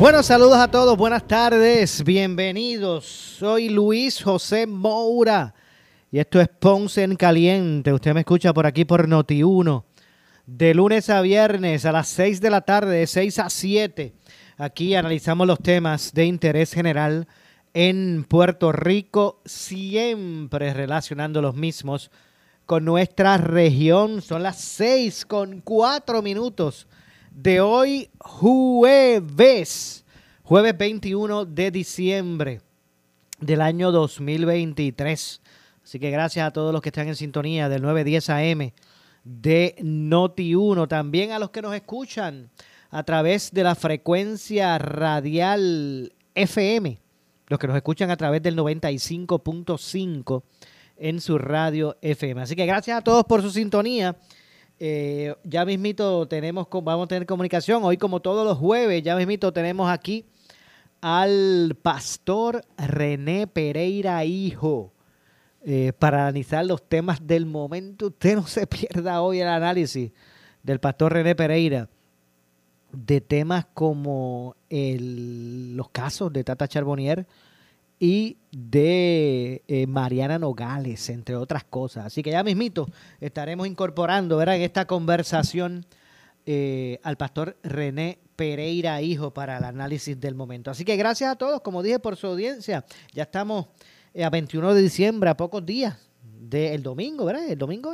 [0.00, 3.04] Buenos saludos a todos, buenas tardes, bienvenidos.
[3.04, 5.54] Soy Luis José Moura
[6.10, 7.92] y esto es Ponce en Caliente.
[7.92, 9.84] Usted me escucha por aquí por Noti 1
[10.46, 14.14] de lunes a viernes a las 6 de la tarde, de 6 a 7.
[14.56, 17.28] Aquí analizamos los temas de interés general
[17.74, 22.10] en Puerto Rico, siempre relacionando los mismos
[22.64, 24.22] con nuestra región.
[24.22, 26.86] Son las seis con cuatro minutos
[27.30, 30.04] de hoy, jueves,
[30.42, 32.60] jueves 21 de diciembre
[33.40, 35.40] del año 2023.
[35.82, 38.72] Así que gracias a todos los que están en sintonía del 910 AM
[39.24, 42.50] de Noti1, también a los que nos escuchan
[42.90, 47.00] a través de la frecuencia radial FM
[47.50, 50.42] los que nos escuchan a través del 95.5
[50.96, 52.42] en su radio FM.
[52.42, 54.16] Así que gracias a todos por su sintonía.
[54.82, 57.84] Eh, ya mismito tenemos, vamos a tener comunicación.
[57.84, 60.24] Hoy como todos los jueves, ya mismito tenemos aquí
[61.02, 64.94] al pastor René Pereira Hijo
[65.62, 68.06] eh, para analizar los temas del momento.
[68.06, 70.12] Usted no se pierda hoy el análisis
[70.62, 71.90] del pastor René Pereira
[72.90, 77.26] de temas como el, los casos de Tata Charbonnier
[78.02, 82.06] y de eh, Mariana Nogales, entre otras cosas.
[82.06, 82.88] Así que ya mismito
[83.20, 84.56] estaremos incorporando ¿verdad?
[84.56, 85.84] en esta conversación
[86.46, 90.70] eh, al pastor René Pereira Hijo para el análisis del momento.
[90.70, 92.86] Así que gracias a todos, como dije, por su audiencia.
[93.12, 93.66] Ya estamos
[94.14, 97.46] eh, a 21 de diciembre, a pocos días del domingo, ¿verdad?
[97.50, 97.92] El domingo,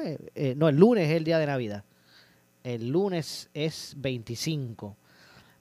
[0.55, 1.85] no, el lunes es el día de Navidad
[2.63, 4.97] el lunes es 25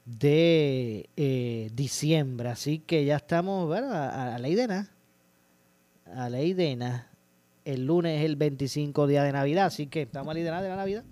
[0.06, 4.92] de eh, diciembre, así que ya estamos a, la idena,
[6.14, 7.10] a la idena.
[7.66, 10.70] El lunes es el 25 día de Navidad, así que estamos a la idena de
[10.70, 11.04] la Navidad.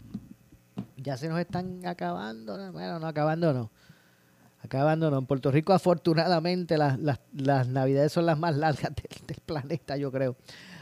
[0.98, 3.72] Ya se nos están acabando, bueno, no acabando, no.
[4.62, 5.18] Acabando, no.
[5.18, 6.98] En Puerto Rico, afortunadamente, las,
[7.34, 8.94] las, Navidades son las más largas
[9.28, 10.38] del planeta, yo creo.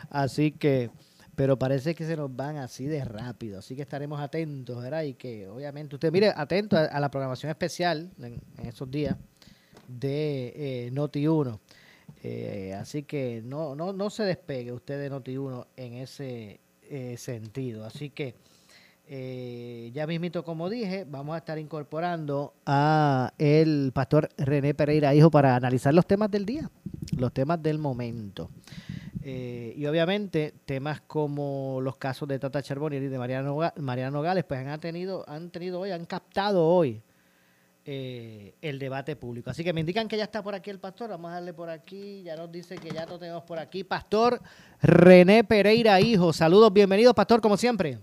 [0.10, 0.92] Así que
[1.42, 3.58] pero parece que se nos van así de rápido.
[3.58, 5.02] Así que estaremos atentos, ¿verdad?
[5.02, 9.18] Y que obviamente usted mire, atento a, la programación especial en, esos días
[9.88, 11.58] de eh, Noti1.
[12.22, 17.86] Eh, así que no, no, no se despegue usted de Noti1 en ese eh, sentido.
[17.86, 18.36] Así que
[19.92, 25.56] ya mismito, como dije, vamos a estar incorporando a el pastor René Pereira, hijo, para
[25.56, 26.70] analizar los temas del día,
[27.18, 28.52] los temas del momento.
[29.24, 34.44] Eh, y obviamente temas como los casos de Tata Charbonnier y de Mariano, Mariano Nogales,
[34.46, 37.02] pues han tenido, han tenido hoy, han captado hoy
[37.86, 39.50] eh, el debate público.
[39.50, 41.70] Así que me indican que ya está por aquí el pastor, vamos a darle por
[41.70, 43.84] aquí, ya nos dice que ya lo tenemos por aquí.
[43.84, 44.42] Pastor
[44.82, 48.00] René Pereira, hijo, saludos, bienvenidos, pastor, como siempre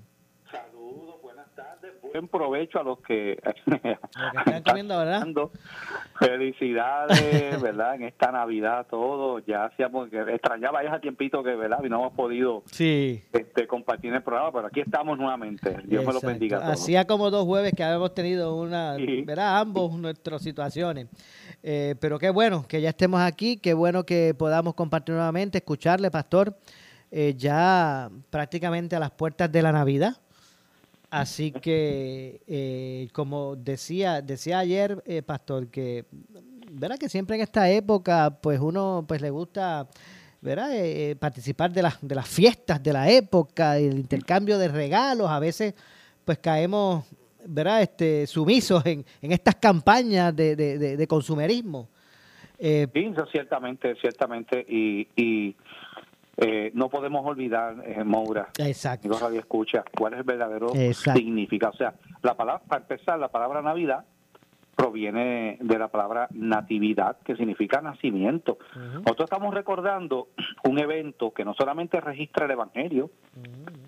[2.26, 5.24] provecho a los que, están comiendo, ¿verdad?
[6.18, 7.94] Felicidades, ¿verdad?
[7.94, 11.78] En esta Navidad todo, ya hacíamos, que extrañaba ya hace tiempito que, ¿verdad?
[11.84, 13.22] Y no hemos podido sí.
[13.32, 15.76] este, compartir el programa, pero aquí estamos nuevamente.
[15.84, 16.58] Dios me lo bendiga.
[16.58, 19.60] Hacía como dos jueves que habíamos tenido una, ¿verdad?
[19.60, 21.06] Ambos nuestras situaciones.
[21.62, 26.10] Eh, pero qué bueno que ya estemos aquí, qué bueno que podamos compartir nuevamente, escucharle,
[26.10, 26.56] Pastor,
[27.10, 30.16] eh, ya prácticamente a las puertas de la Navidad.
[31.10, 36.04] Así que, eh, como decía, decía ayer, eh, Pastor, que,
[36.70, 36.98] ¿verdad?
[36.98, 39.88] Que siempre en esta época, pues uno pues le gusta,
[40.42, 40.70] ¿verdad?
[40.74, 45.30] Eh, participar de, las de las fiestas de la época, el intercambio de regalos.
[45.30, 45.74] A veces,
[46.26, 47.06] pues caemos,
[47.46, 47.80] ¿verdad?
[47.80, 51.88] Este, sumisos en, en estas campañas de, de, de, consumerismo.
[52.58, 54.66] sí, ciertamente, ciertamente.
[54.68, 55.56] Y, y
[56.40, 59.08] eh, no podemos olvidar, eh, Moura, Exacto.
[59.18, 61.72] radio escucha, cuál es el verdadero significado.
[61.72, 64.04] O sea, la palabra, para empezar, la palabra Navidad
[64.76, 68.58] proviene de la palabra natividad, que significa nacimiento.
[68.76, 70.28] Nosotros estamos recordando
[70.62, 73.10] un evento que no solamente registra el Evangelio,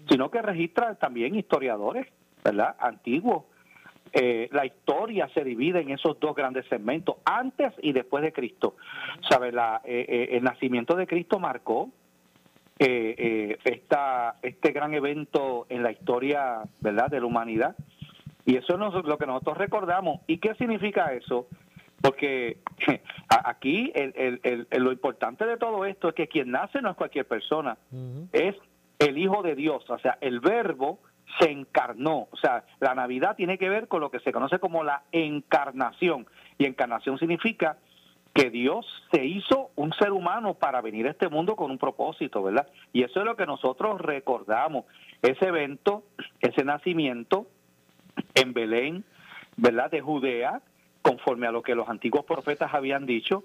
[0.09, 2.09] sino que registra también historiadores,
[2.43, 2.75] ¿verdad?
[2.81, 3.45] Antiguos.
[4.13, 8.75] Eh, la historia se divide en esos dos grandes segmentos, antes y después de Cristo.
[9.29, 9.53] ¿Sabe?
[9.53, 11.91] La, eh, el nacimiento de Cristo marcó
[12.83, 17.77] eh, eh, esta, este gran evento en la historia verdad de la humanidad.
[18.47, 20.23] Y eso es lo que nosotros recordamos.
[20.27, 21.47] ¿Y qué significa eso?
[22.01, 22.57] Porque
[23.29, 24.41] aquí el,
[24.79, 27.77] lo importante de todo esto es que quien nace no es cualquier persona,
[28.33, 28.57] es
[28.99, 31.01] el Hijo de Dios, o sea, el verbo
[31.39, 34.85] se encarnó, o sea, la Navidad tiene que ver con lo que se conoce como
[34.85, 37.77] la encarnación, y encarnación significa
[38.33, 42.43] que Dios se hizo un ser humano para venir a este mundo con un propósito,
[42.43, 42.69] ¿verdad?
[42.93, 44.85] Y eso es lo que nosotros recordamos,
[45.23, 46.05] ese evento,
[46.41, 47.47] ese nacimiento
[48.35, 49.05] en Belén,
[49.57, 49.91] ¿verdad?
[49.91, 50.63] De Judea,
[51.03, 53.45] conforme a lo que los antiguos profetas habían dicho,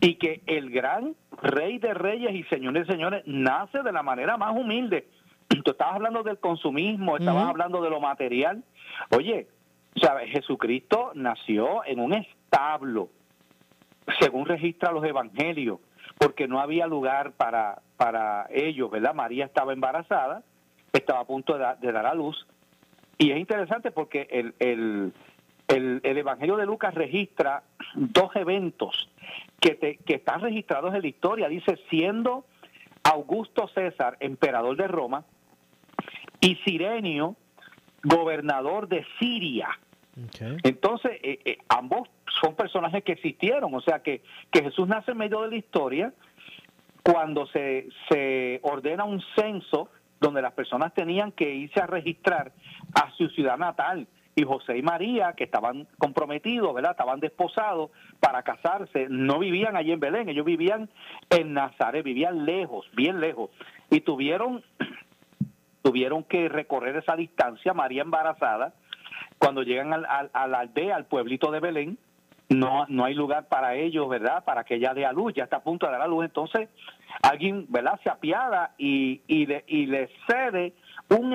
[0.00, 4.36] y que el gran rey de reyes y señores de señores nace de la manera
[4.36, 5.08] más humilde.
[5.48, 8.62] Tú estabas hablando del consumismo, estabas hablando de lo material.
[9.10, 9.46] Oye,
[10.00, 10.30] ¿sabes?
[10.30, 13.08] Jesucristo nació en un establo,
[14.20, 15.78] según registra los evangelios,
[16.18, 19.14] porque no había lugar para, para ellos, ¿verdad?
[19.14, 20.42] María estaba embarazada,
[20.92, 22.46] estaba a punto de, de dar a luz.
[23.18, 25.12] Y es interesante porque el, el,
[25.68, 27.62] el, Evangelio de Lucas registra
[27.94, 29.08] dos eventos
[29.60, 31.48] que, que están registrados en la historia.
[31.48, 32.44] Dice, siendo
[33.02, 35.24] Augusto César, emperador de Roma,
[36.40, 37.36] y Sirenio,
[38.02, 39.68] gobernador de Siria.
[40.62, 42.08] Entonces, eh, eh, ambos
[42.40, 46.12] son personajes que existieron, o sea que, que Jesús nace en medio de la historia
[47.02, 49.88] cuando se, se ordena un censo
[50.20, 52.52] donde las personas tenían que irse a registrar
[52.94, 54.06] a su ciudad natal.
[54.34, 56.90] Y José y María, que estaban comprometidos, ¿verdad?
[56.90, 57.90] Estaban desposados
[58.20, 60.90] para casarse, no vivían allí en Belén, ellos vivían
[61.30, 63.50] en Nazaret, vivían lejos, bien lejos,
[63.88, 64.62] y tuvieron,
[65.82, 68.74] tuvieron que recorrer esa distancia, María embarazada,
[69.38, 71.98] cuando llegan al, a la aldea, al pueblito de Belén,
[72.48, 74.44] no, no hay lugar para ellos, ¿verdad?
[74.44, 76.68] Para que ella dé a luz, ya está a punto de dar a luz, entonces
[77.22, 77.98] alguien, ¿verdad?
[78.02, 80.74] Se apiada y, y, le, y le cede
[81.10, 81.34] un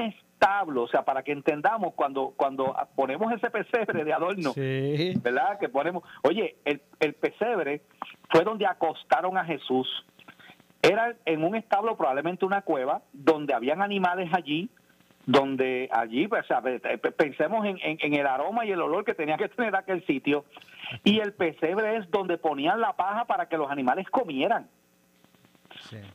[0.76, 5.60] o sea, para que entendamos cuando cuando ponemos ese pesebre de adorno, ¿verdad?
[5.60, 7.82] Que ponemos, oye, el, el pesebre
[8.30, 9.88] fue donde acostaron a Jesús.
[10.82, 14.72] Era en un establo, probablemente una cueva, donde habían animales allí,
[15.28, 16.46] donde allí, pues,
[17.16, 20.46] pensemos en, en, el aroma y el olor que tenía que tener aquel sitio,
[21.04, 24.70] y el pesebre es donde ponían la paja para que los animales comieran.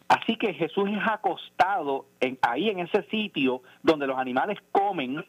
[0.09, 5.25] Así que Jesús es acostado en, ahí en ese sitio donde los animales comen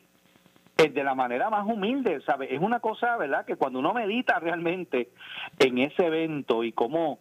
[0.78, 2.54] eh, de la manera más humilde, ¿sabe?
[2.54, 3.46] Es una cosa, ¿verdad?
[3.46, 5.10] Que cuando uno medita realmente
[5.60, 7.20] en ese evento y cómo,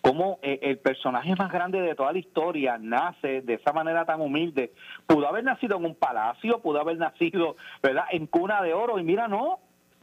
[0.00, 4.20] cómo eh, el personaje más grande de toda la historia nace de esa manera tan
[4.20, 4.72] humilde,
[5.06, 8.04] pudo haber nacido en un palacio, pudo haber nacido, ¿verdad?
[8.12, 9.58] En cuna de oro y mira, no,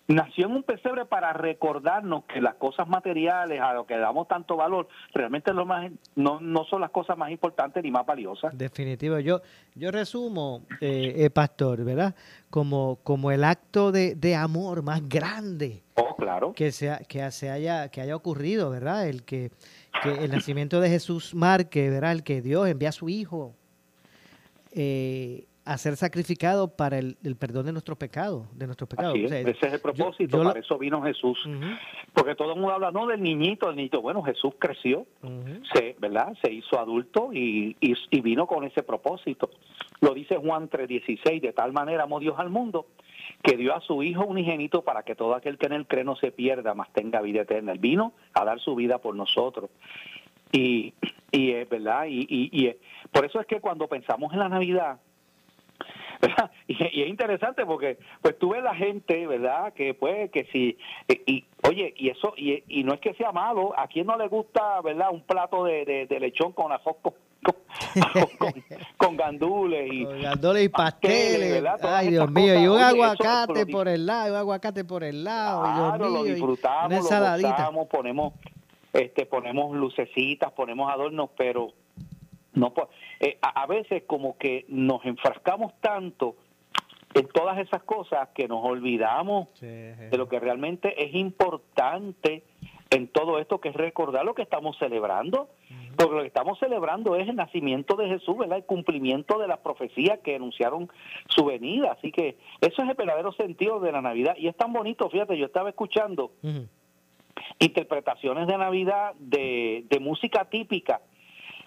[0.09, 4.57] nació en un pesebre para recordarnos que las cosas materiales a lo que damos tanto
[4.57, 8.57] valor realmente lo más no, no son las cosas más importantes ni más valiosas.
[8.57, 9.19] Definitivo.
[9.19, 9.41] Yo
[9.75, 12.15] yo resumo, eh, eh, pastor, ¿verdad?
[12.49, 15.83] Como como el acto de, de amor más grande.
[15.93, 16.53] Oh, claro.
[16.53, 19.07] Que se, que se haya que haya ocurrido, ¿verdad?
[19.07, 19.51] El que,
[20.01, 22.13] que el nacimiento de Jesús marque, ¿verdad?
[22.13, 23.53] El que Dios envía a su hijo.
[24.71, 29.15] Eh, a ser sacrificado para el, perdón de nuestros pecados, de nuestros pecados.
[29.15, 31.47] ese es el propósito, para eso vino Jesús.
[32.11, 34.01] Porque todo el mundo habla, no, del niñito, del niñito.
[34.01, 35.05] Bueno, Jesús creció,
[35.71, 36.35] se, ¿verdad?
[36.41, 39.51] Se hizo adulto y, y, vino con ese propósito.
[40.01, 42.87] Lo dice Juan 3:16, de tal manera amó Dios al mundo
[43.43, 46.15] que dio a su Hijo unigénito para que todo aquel que en él cree no
[46.15, 47.73] se pierda, mas tenga vida eterna.
[47.73, 49.69] Él vino a dar su vida por nosotros.
[50.51, 50.95] Y,
[51.31, 52.75] y es verdad, y, y, y
[53.11, 54.99] por eso es que cuando pensamos en la Navidad,
[56.67, 59.73] Y, es interesante porque pues tú ves la gente, ¿verdad?
[59.73, 63.73] Que pues que si y, oye, y eso y, y, no es que sea malo,
[63.77, 65.09] a quien no le gusta, ¿verdad?
[65.11, 67.13] Un plato de, de, lechón con arroz con,
[68.97, 74.33] con, gandules y gandules y pasteles, ay Dios mío, y un aguacate por el lado,
[74.33, 78.33] un aguacate por el lado, claro, lo disfrutamos, lo gozamos, ponemos
[78.93, 81.73] este ponemos lucecitas, ponemos adornos, pero
[82.53, 82.73] no
[83.19, 86.35] eh, a, veces como que nos enfrascamos tanto
[87.13, 92.43] en todas esas cosas que nos olvidamos de lo que realmente es importante
[92.91, 95.49] en todo esto, que es recordar lo que estamos celebrando,
[95.95, 98.57] porque lo que estamos celebrando es el nacimiento de Jesús, ¿verdad?
[98.57, 100.89] el cumplimiento de las profecías que anunciaron
[101.27, 104.73] su venida, así que eso es el verdadero sentido de la Navidad, y es tan
[104.73, 106.31] bonito, fíjate, yo estaba escuchando
[107.59, 111.01] interpretaciones de Navidad de, de música típica,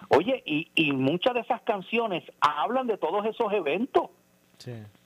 [0.08, 4.10] Oye, y, y muchas de esas canciones hablan de todos esos eventos.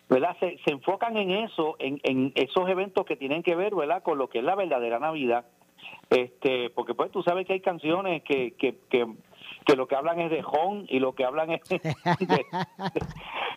[0.09, 0.37] ¿verdad?
[0.39, 4.03] Se, se, enfocan en eso, en, en, esos eventos que tienen que ver, ¿verdad?
[4.03, 5.47] Con lo que es la verdadera Navidad.
[6.11, 9.07] Este, porque pues tú sabes que hay canciones que, que, que
[9.67, 12.47] que lo que hablan es de jón y lo que hablan es de,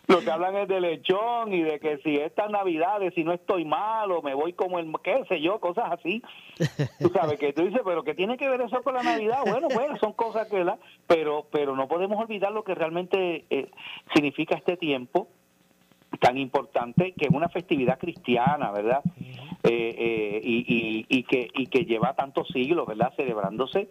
[0.09, 3.63] lo que hablan es de lechón y de que si estas navidades si no estoy
[3.63, 6.23] mal o me voy como el qué sé yo cosas así.
[6.99, 9.67] Tú sabes que tú dices pero que tiene que ver eso con la navidad bueno
[9.73, 13.69] bueno son cosas que la pero pero no podemos olvidar lo que realmente eh,
[14.13, 15.27] significa este tiempo
[16.19, 19.01] tan importante que es una festividad cristiana verdad
[19.63, 23.89] eh, eh, y, y, y que y que lleva tantos siglos verdad celebrándose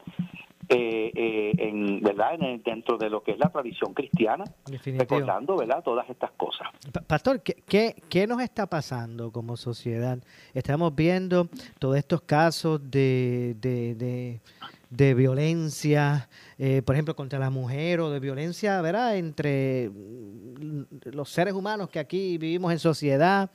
[0.70, 4.44] eh, eh, en verdad en dentro de lo que es la tradición cristiana
[4.98, 6.68] recordando verdad todas estas cosas.
[7.06, 10.18] Pastor ¿qué, ¿qué, nos está pasando como sociedad
[10.52, 11.48] estamos viendo
[11.78, 14.40] todos estos casos de, de,
[14.90, 19.90] de, violencia eh, por ejemplo contra la mujer o de violencia verdad entre
[21.04, 23.50] los seres humanos que aquí vivimos en sociedad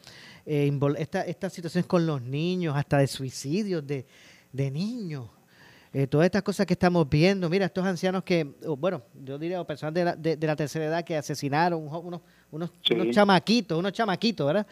[0.47, 4.07] eh, esta, estas situaciones con los niños hasta de suicidios de,
[4.51, 5.29] de niños
[5.95, 8.47] eh, todas estas cosas que estamos viendo, mira, estos ancianos que,
[8.79, 12.71] bueno, yo diría, personas de la, de, la tercera edad que asesinaron, unos, unos,
[13.11, 14.65] chamaquitos, unos chamaquitos, ¿verdad?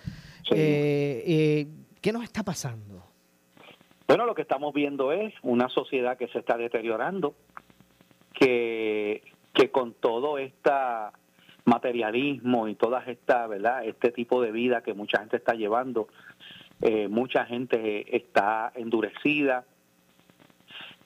[0.50, 1.68] Eh, eh,
[2.02, 3.04] ¿Qué nos está pasando?
[4.08, 7.36] Bueno, lo que estamos viendo es una sociedad que se está deteriorando,
[8.34, 9.22] que,
[9.54, 10.72] que con todo este
[11.66, 13.86] materialismo y todas esta, ¿verdad?
[13.86, 16.08] Este tipo de vida que mucha gente está llevando,
[17.10, 19.66] mucha gente está endurecida,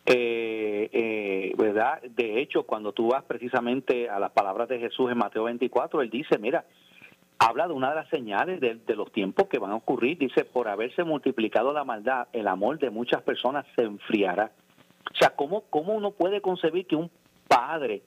[0.06, 2.02] eh, eh, ¿verdad?
[2.04, 6.12] De hecho, cuando tú vas precisamente a las palabras de Jesús en Mateo 24, él
[6.12, 6.64] dice, mira,
[7.40, 10.68] habla de una de las señales de, los tiempos que van a ocurrir, dice, por
[10.68, 14.52] haberse multiplicado la maldad, el amor de muchas personas se enfriará.
[15.12, 17.10] O sea, ¿cómo, cómo uno puede concebir que un
[17.48, 18.04] padre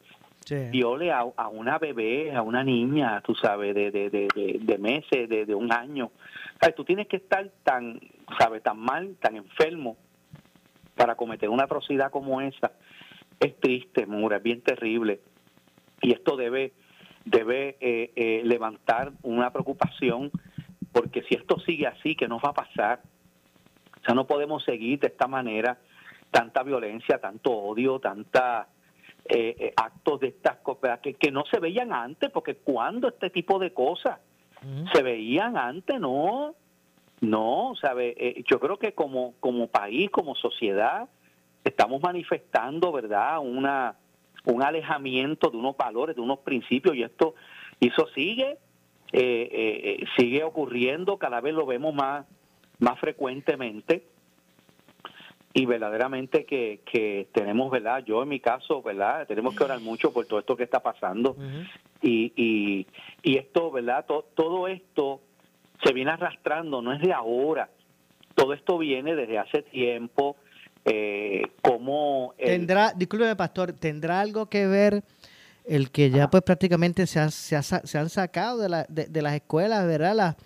[0.70, 5.54] viole a, una bebé, a una niña, tú sabes, de, de, de, de meses, de,
[5.54, 6.06] un año?
[6.06, 8.00] O sea, tú tienes que estar tan,
[8.38, 9.96] ¿sabes?, tan mal, tan enfermo
[10.98, 12.72] para cometer una atrocidad como esa
[13.38, 15.20] es triste, Mura, es bien terrible.
[16.02, 16.72] Y esto debe,
[17.24, 20.32] debe eh, eh, levantar una preocupación,
[20.92, 23.00] porque si esto sigue así, ¿qué nos va a pasar?
[24.00, 25.78] O sea, no podemos seguir de esta manera
[26.32, 28.66] tanta violencia, tanto odio, tanta
[29.24, 33.60] eh, actos de estas cosas que, que no se veían antes, porque cuando este tipo
[33.60, 34.18] de cosas
[34.92, 36.56] se veían antes, no,
[37.20, 41.08] no, sabe, eh, yo creo que como como país, como sociedad,
[41.64, 43.38] estamos manifestando, ¿verdad?
[43.40, 43.96] Una
[44.44, 47.34] un alejamiento de unos valores, de unos principios y esto
[47.80, 48.58] y eso sigue
[49.12, 52.26] eh, eh, sigue ocurriendo, cada vez lo vemos más
[52.78, 54.06] más frecuentemente
[55.54, 58.04] y verdaderamente que, que tenemos, ¿verdad?
[58.04, 59.26] Yo en mi caso, ¿verdad?
[59.26, 61.36] Tenemos que orar mucho por todo esto que está pasando
[62.00, 62.86] y, y,
[63.22, 64.06] y esto, ¿verdad?
[64.06, 65.20] todo esto
[65.82, 67.68] se viene arrastrando, no es de ahora.
[68.34, 70.36] Todo esto viene desde hace tiempo.
[70.84, 75.02] Eh, como tendrá, disculpe pastor, tendrá algo que ver
[75.64, 79.86] el que ya pues prácticamente se, se, se han sacado de, la, de, las escuelas,
[79.86, 80.14] ¿verdad?
[80.14, 80.36] La,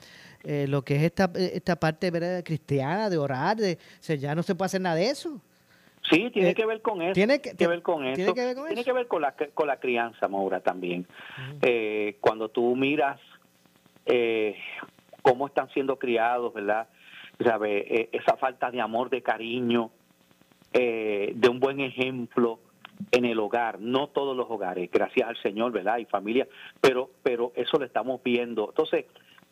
[0.43, 2.43] eh, lo que es esta, esta parte ¿verdad?
[2.43, 3.79] cristiana de orar, de,
[4.19, 5.41] ya no se puede hacer nada de eso.
[6.11, 7.13] Sí, tiene eh, que ver con eso.
[7.13, 8.17] Tiene que, ver con eso.
[8.17, 11.07] Tiene que ver con, tiene que ver con la, con la crianza, Maura, también.
[12.21, 13.21] cuando tú miras
[14.07, 14.57] eh,
[15.23, 16.89] cómo están siendo criados, ¿verdad?
[17.43, 17.79] ¿Sabe?
[17.79, 19.91] Eh, esa falta de amor, de cariño,
[20.73, 22.59] eh, de un buen ejemplo
[23.11, 25.99] en el hogar, no todos los hogares, gracias al Señor, ¿verdad?
[25.99, 26.47] Y familia,
[26.81, 28.69] pero, pero eso lo estamos viendo.
[28.69, 29.07] Entonces,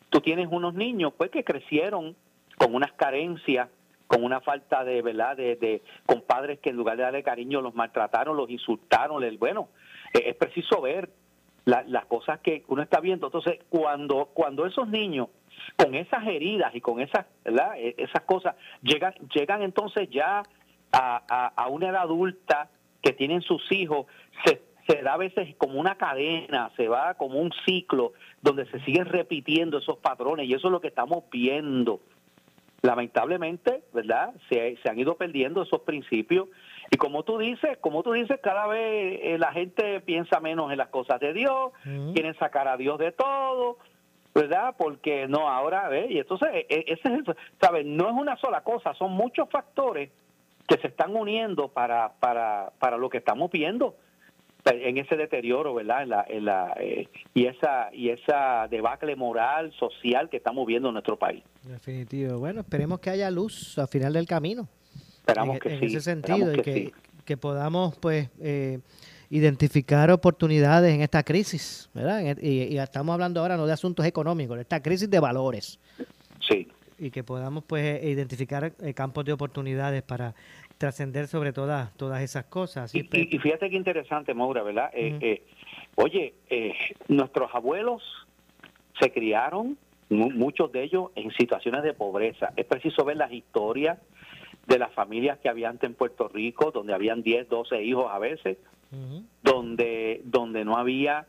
[0.09, 2.15] tú tienes unos niños, pues, que crecieron
[2.57, 3.69] con unas carencias,
[4.07, 5.37] con una falta de, ¿verdad?
[5.37, 9.23] De, de con padres que en lugar de darle cariño los maltrataron, los insultaron.
[9.37, 9.69] Bueno,
[10.13, 11.09] eh, es preciso ver
[11.65, 13.27] las cosas que uno está viendo.
[13.27, 15.29] Entonces, cuando, cuando esos niños
[15.75, 20.43] con esas heridas y con esas, e, esas cosas, llegan, llegan entonces ya
[20.91, 22.69] a, a, una edad adulta
[23.01, 24.07] que tienen sus hijos,
[24.45, 28.79] se, se da a veces como una cadena, se va como un ciclo donde se
[28.81, 32.01] siguen repitiendo esos patrones y eso es lo que estamos viendo.
[32.83, 34.33] Lamentablemente, ¿verdad?
[34.49, 36.49] Se, se han ido perdiendo esos principios
[36.93, 40.77] y como tú dices, como tú dices, cada vez eh, la gente piensa menos en
[40.77, 41.71] las cosas de Dios,
[42.13, 43.77] quieren sacar a Dios de todo,
[44.33, 44.75] ¿verdad?
[44.77, 46.09] Porque no, ahora, ¿ves?
[46.09, 47.85] Y entonces, e, e, ese es ¿sabes?
[47.85, 50.09] No es una sola cosa, son muchos factores
[50.67, 53.95] que se están uniendo para, para, para lo que estamos viendo
[54.65, 56.03] en ese deterioro, ¿verdad?
[56.03, 60.89] En la, en la, eh, y esa y esa debacle moral, social que estamos viendo
[60.89, 61.43] en nuestro país.
[61.63, 62.37] Definitivo.
[62.39, 64.67] Bueno, esperemos que haya luz al final del camino.
[65.17, 66.91] Esperamos que en ese sentido y que,
[67.25, 68.79] que, podamos, pues, eh,
[69.31, 72.37] identificar oportunidades en esta crisis, ¿verdad?
[72.41, 75.79] Y, estamos hablando ahora no de asuntos económicos, de esta crisis de valores.
[76.47, 76.67] Sí.
[76.99, 80.35] y que podamos pues identificar campos de oportunidades para
[80.77, 82.93] trascender sobre todas todas esas cosas.
[82.93, 84.91] Y, fíjate qué interesante, Maura, ¿verdad?
[85.95, 86.33] oye,
[87.07, 88.03] nuestros abuelos
[88.99, 89.77] se criaron,
[90.09, 92.51] muchos de ellos en situaciones de pobreza.
[92.57, 93.97] Es preciso ver las historias
[94.67, 98.19] de las familias que había antes en Puerto Rico, donde habían 10, 12 hijos a
[98.19, 98.57] veces,
[99.41, 101.27] donde, donde no había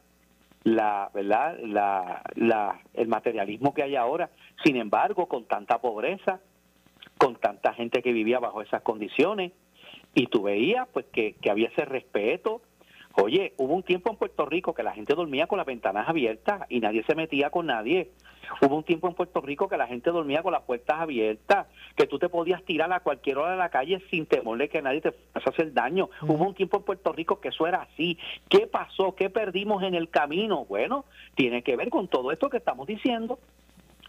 [0.65, 1.59] la, ¿verdad?
[1.65, 4.31] La, la, el materialismo que hay ahora.
[4.65, 6.41] Sin embargo, con tanta pobreza,
[7.19, 9.53] con tanta gente que vivía bajo esas condiciones,
[10.15, 12.63] y tú veías pues que, que había ese respeto,
[13.15, 16.63] Oye, hubo un tiempo en Puerto Rico que la gente dormía con las ventanas abiertas
[16.69, 18.11] y nadie se metía con nadie.
[18.61, 21.67] Hubo un tiempo en Puerto Rico que la gente dormía con las puertas abiertas,
[21.97, 25.01] que tú te podías tirar a cualquier hora de la calle sin temor que nadie
[25.01, 26.11] te fuese a hacer daño.
[26.23, 28.19] Hubo un tiempo en Puerto Rico que eso era así.
[28.49, 29.15] ¿Qué pasó?
[29.15, 30.65] ¿Qué perdimos en el camino?
[30.67, 31.05] Bueno,
[31.35, 33.39] tiene que ver con todo esto que estamos diciendo.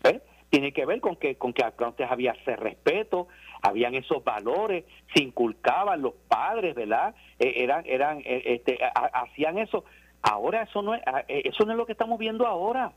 [0.04, 0.22] ¿eh?
[0.54, 3.28] tiene que ver con que con que antes había ese respeto,
[3.64, 7.16] habían esos valores, se inculcaban los padres, ¿verdad?
[7.40, 9.84] Eh, eran eran eh, este, hacían eso.
[10.22, 12.94] Ahora eso no es eh, eso no es lo que estamos viendo ahora.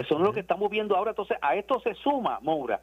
[0.00, 1.10] Eso no es lo que estamos viendo ahora.
[1.10, 2.80] Entonces a esto se suma, Moura.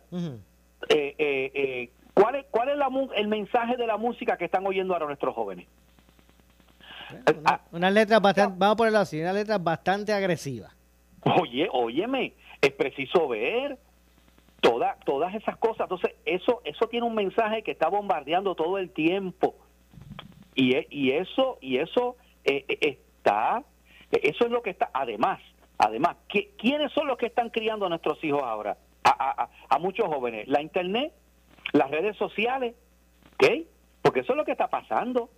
[2.14, 5.36] ¿Cuál es cuál es la, el mensaje de la música que están oyendo ahora nuestros
[5.36, 5.68] jóvenes?
[7.72, 10.70] Una, letra bastante, vamos a ponerlo así, una letra bastante agresiva.
[11.42, 13.78] Oye, óyeme, es preciso ver
[14.62, 15.82] toda, todas esas cosas.
[15.82, 19.56] Entonces, eso, eso tiene un mensaje que está bombardeando todo el tiempo.
[20.56, 23.64] Y, e, y eso, y eso eh, eh, está,
[24.12, 25.40] eso es lo que está, además,
[25.78, 26.18] además,
[26.58, 28.78] ¿quiénes son los que están criando a nuestros hijos ahora?
[29.04, 30.48] A, muchos jóvenes.
[30.48, 31.14] La internet,
[31.72, 32.76] las redes sociales,
[33.36, 33.66] ¿ok?
[34.02, 35.30] Porque eso es lo que está pasando.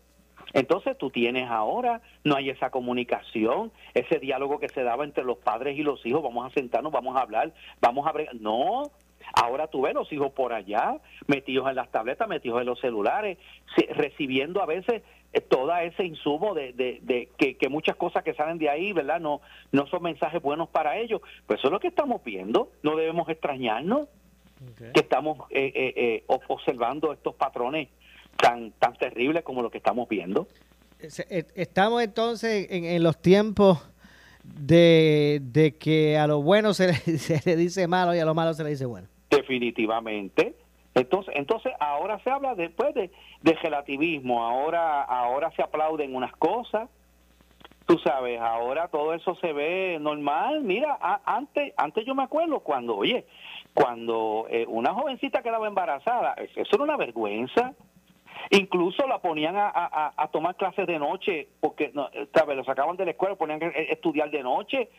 [0.54, 5.38] Entonces tú tienes ahora, no hay esa comunicación, ese diálogo que se daba entre los
[5.38, 8.14] padres y los hijos, vamos a sentarnos, vamos a hablar, vamos a...
[8.34, 8.84] No,
[9.34, 13.38] ahora tú ves los hijos por allá, metidos en las tabletas, metidos en los celulares,
[13.92, 15.04] recibiendo a veces
[15.48, 19.20] todo ese insumo de, de, que, muchas cosas que salen de ahí, ¿verdad?
[19.20, 21.22] No, no son mensajes buenos para ellos.
[21.46, 24.08] Pues eso es lo que estamos viendo, no debemos extrañarnos
[24.94, 27.88] que estamos eh, eh, observando estos patrones
[28.36, 30.48] tan, tan terrible como lo que estamos viendo.
[31.00, 33.80] Eh, estamos entonces en, los tiempos
[34.44, 36.92] de, que a lo bueno se
[37.46, 39.08] le, dice malo y a lo malo se le dice bueno.
[39.30, 40.56] Definitivamente.
[41.00, 46.90] Entonces, entonces ahora se habla después de, de relativismo, ahora, ahora se aplauden unas cosas,
[47.86, 50.62] tú sabes, ahora todo eso se ve normal.
[50.62, 53.26] Mira, antes, antes yo me acuerdo cuando, oye,
[53.74, 57.74] cuando eh, una jovencita quedaba embarazada, eso era una vergüenza.
[58.52, 62.58] Incluso la ponían a, tomar clases de noche, porque no, ¿sabes?
[62.58, 64.90] lo sacaban de la escuela, ponían a estudiar de noche.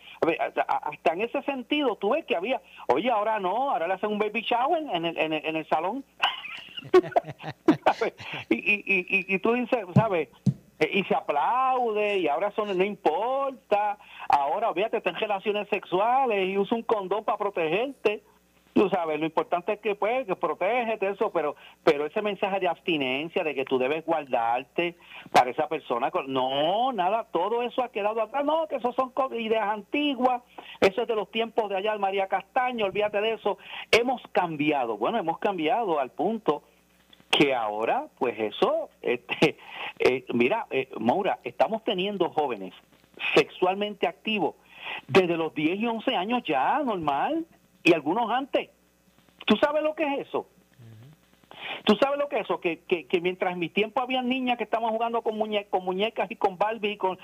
[0.68, 4.18] Hasta en ese sentido, tú ves que había, oye, ahora no, ahora le hacen un
[4.18, 6.04] baby shower en el, en el, en el salón.
[8.48, 10.28] y, y, y, y tú dices, ¿sabes?
[10.78, 13.98] E, y se aplaude y ahora eso no importa.
[14.28, 18.22] Ahora, fíjate, ten relaciones sexuales y usa un condón para protegerte
[18.72, 22.68] tú sabes, lo importante es que pues que protégete eso, pero pero ese mensaje de
[22.68, 24.96] abstinencia de que tú debes guardarte
[25.32, 29.68] para esa persona, no, nada, todo eso ha quedado atrás, no, que eso son ideas
[29.68, 30.42] antiguas,
[30.80, 33.58] eso es de los tiempos de allá María Castaño, olvídate de eso.
[33.90, 36.62] Hemos cambiado, bueno, hemos cambiado al punto
[37.30, 39.56] que ahora, pues eso, este,
[39.98, 42.74] eh, mira, eh, Maura, estamos teniendo jóvenes
[43.34, 44.54] sexualmente activos
[45.06, 47.46] desde los 10 y 11 años ya, normal
[47.82, 48.70] y algunos antes.
[49.46, 50.46] ¿Tú sabes lo que es eso?
[51.84, 52.60] ¿Tú sabes lo que es eso?
[52.60, 55.38] Que, que, mientras en mi tiempo había niñas que estaban jugando con,
[55.70, 57.18] con muñecas y con Barbie y con...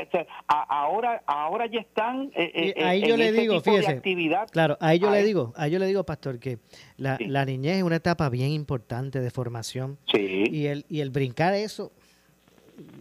[0.00, 4.48] Este, ahora ahora ya están eh, eh ahí yo le digo, fíjese, actividad.
[4.50, 6.58] Claro, ahí yo le digo, ahí yo le digo, pastor, que
[6.96, 9.98] la, la niñez es una etapa bien importante de formación.
[10.12, 10.44] Sí.
[10.50, 11.92] Y el, y el brincar eso,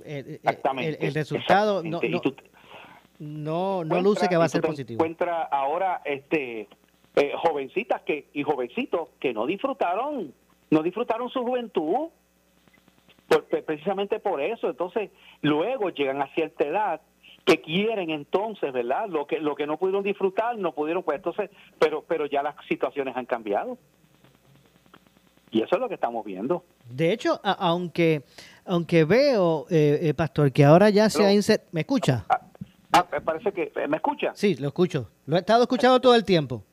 [0.05, 2.01] el, el, resultado no,
[3.19, 5.03] no, no, luce que va a ser positivo.
[5.03, 6.67] Encuentra ahora este
[7.15, 10.33] eh, jovencitas que y jovencitos que no disfrutaron,
[10.69, 12.09] no disfrutaron su juventud,
[13.65, 14.69] precisamente por eso.
[14.69, 17.01] Entonces, luego llegan a cierta edad
[17.45, 19.07] que quieren entonces, ¿verdad?
[19.07, 22.55] Lo que lo que no pudieron disfrutar, no pudieron, pues entonces, pero pero ya las
[22.67, 23.77] situaciones han cambiado.
[25.51, 26.63] Y eso es lo que estamos viendo.
[26.87, 28.23] De hecho, aunque
[28.65, 31.59] aunque veo, eh, eh, pastor, que ahora ya se ha.
[31.71, 32.25] ¿Me escucha?
[32.29, 32.39] Ah,
[32.91, 33.71] ah, parece que...
[33.87, 34.31] ¿Me escucha?
[34.35, 35.09] Sí, lo escucho.
[35.25, 36.63] Lo he estado escuchando todo el tiempo.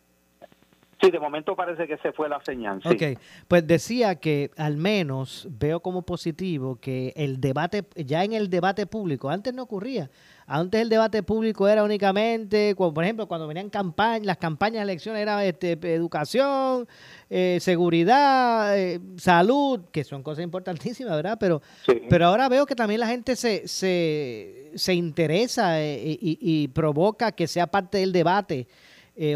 [1.00, 2.80] Sí, de momento parece que se fue la señal.
[2.82, 2.88] Sí.
[2.88, 8.48] Ok, pues decía que al menos veo como positivo que el debate, ya en el
[8.48, 10.10] debate público, antes no ocurría,
[10.48, 15.22] Antes el debate público era únicamente, por ejemplo, cuando venían campañas, las campañas de elecciones
[15.22, 16.86] era este, educación,
[17.28, 21.36] eh, seguridad, eh, salud, que son cosas importantísimas, ¿verdad?
[21.40, 21.62] Pero,
[22.08, 27.32] pero ahora veo que también la gente se, se, se interesa eh, y, y, provoca
[27.32, 28.68] que sea parte del debate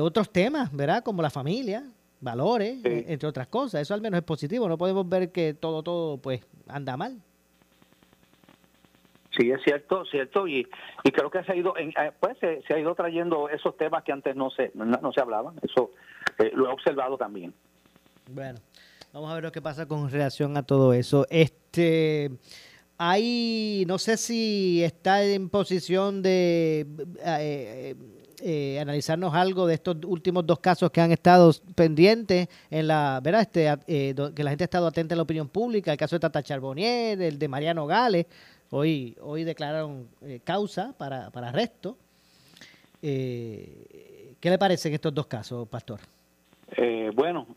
[0.00, 1.02] otros temas, ¿verdad?
[1.02, 1.84] Como la familia,
[2.20, 3.82] valores, entre otras cosas.
[3.82, 4.68] Eso al menos es positivo.
[4.68, 7.20] No podemos ver que todo, todo, pues, anda mal.
[9.38, 10.66] Sí, es cierto, cierto, y,
[11.04, 14.10] y creo que se ha ido, eh, pues se, ha ido trayendo esos temas que
[14.10, 15.92] antes no se, no, se hablaban, eso
[16.38, 17.54] eh, lo he observado también.
[18.28, 18.58] Bueno,
[19.12, 21.26] vamos a ver lo que pasa con relación a todo eso.
[21.30, 22.32] Este,
[22.98, 26.86] hay, no sé si está en posición de
[27.24, 27.94] eh,
[28.80, 33.42] analizarnos algo de estos últimos dos casos que han estado pendientes en la, ¿verdad?
[33.42, 33.72] Este,
[34.34, 37.20] que la gente ha estado atenta en la opinión pública, el caso de Tata Charbonnier,
[37.20, 38.26] el de Mariano Gales,
[38.72, 41.96] Hoy, hoy declararon eh, causa para, para arresto.
[43.02, 45.98] Eh, ¿Qué le parecen estos dos casos, Pastor?
[46.76, 47.48] Eh, bueno,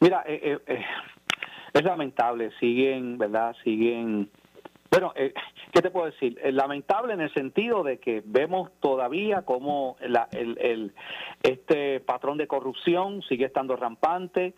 [0.00, 3.54] mira, es lamentable, siguen, ¿verdad?
[3.62, 4.28] Siguen...
[4.90, 5.14] Bueno,
[5.72, 6.38] ¿qué te puedo decir?
[6.52, 10.16] lamentable en el sentido de que vemos todavía cómo el,
[10.58, 10.92] el,
[11.42, 14.54] este patrón de corrupción sigue estando rampante,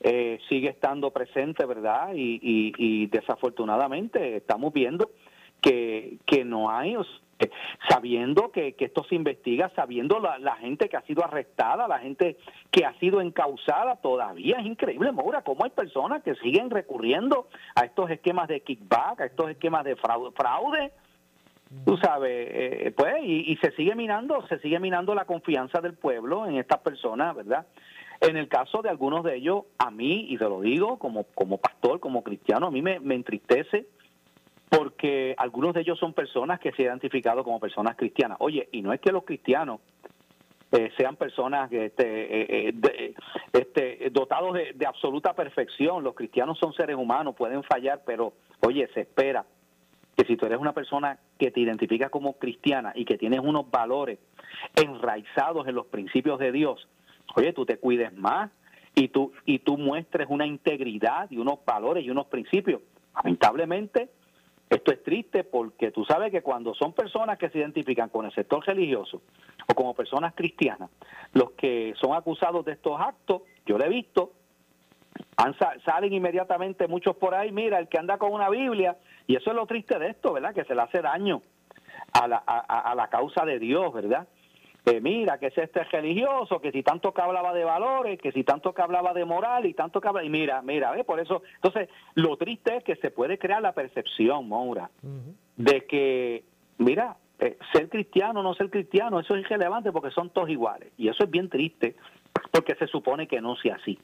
[0.00, 2.12] eh, sigue estando presente, ¿verdad?
[2.14, 5.10] Y, y, desafortunadamente estamos viendo
[5.60, 6.96] que, que no hay,
[7.88, 11.98] sabiendo que, que, esto se investiga, sabiendo la, la, gente que ha sido arrestada, la
[11.98, 12.36] gente
[12.70, 17.84] que ha sido encausada, todavía es increíble, Maura, cómo hay personas que siguen recurriendo a
[17.84, 20.92] estos esquemas de kickback, a estos esquemas de fraude, fraude
[21.84, 25.94] tú sabes, eh, pues, y, y, se sigue minando, se sigue minando la confianza del
[25.94, 27.66] pueblo en estas personas, ¿verdad?
[28.22, 31.58] En el caso de algunos de ellos, a mí, y te lo digo como, como
[31.58, 33.86] pastor, como cristiano, a mí me, entristece
[34.74, 38.38] porque algunos de ellos son personas que se han identificado como personas cristianas.
[38.40, 39.80] Oye, y no es que los cristianos
[40.72, 42.04] eh, sean personas este,
[42.40, 43.14] eh, eh,
[43.52, 46.02] este, dotados de, de, absoluta perfección.
[46.02, 49.44] Los cristianos son seres humanos, pueden fallar, pero oye, se espera
[50.16, 53.70] que si tú eres una persona que te identifica como cristiana y que tienes unos
[53.70, 54.20] valores
[54.74, 56.88] enraizados en los principios de Dios,
[57.36, 58.50] oye, tú te cuides más
[58.94, 62.80] y tú, y tú muestres una integridad y unos valores y unos principios.
[63.14, 64.08] Lamentablemente,
[64.74, 68.32] esto es triste porque tú sabes que cuando son personas que se identifican con el
[68.32, 69.22] sector religioso
[69.68, 70.90] o como personas cristianas,
[71.32, 74.32] los que son acusados de estos actos, yo lo he visto,
[75.84, 79.56] salen inmediatamente muchos por ahí, mira, el que anda con una Biblia, y eso es
[79.56, 80.54] lo triste de esto, ¿verdad?
[80.54, 81.42] Que se le hace daño
[82.14, 84.26] a la, a la causa de Dios, ¿verdad?
[85.00, 88.74] Mira, que es este religioso, que si tanto que hablaba de valores, que si tanto
[88.74, 91.04] que hablaba de moral y tanto que hablaba, y mira, mira, ¿ves?
[91.04, 94.90] por eso, entonces, lo triste es que se puede crear la percepción, Moura,
[95.56, 96.44] de que,
[96.78, 100.92] mira, eh, ser cristiano o no ser cristiano, eso es irrelevante porque son todos iguales,
[100.96, 101.94] y eso es bien triste,
[102.50, 103.98] porque se supone que no sea así.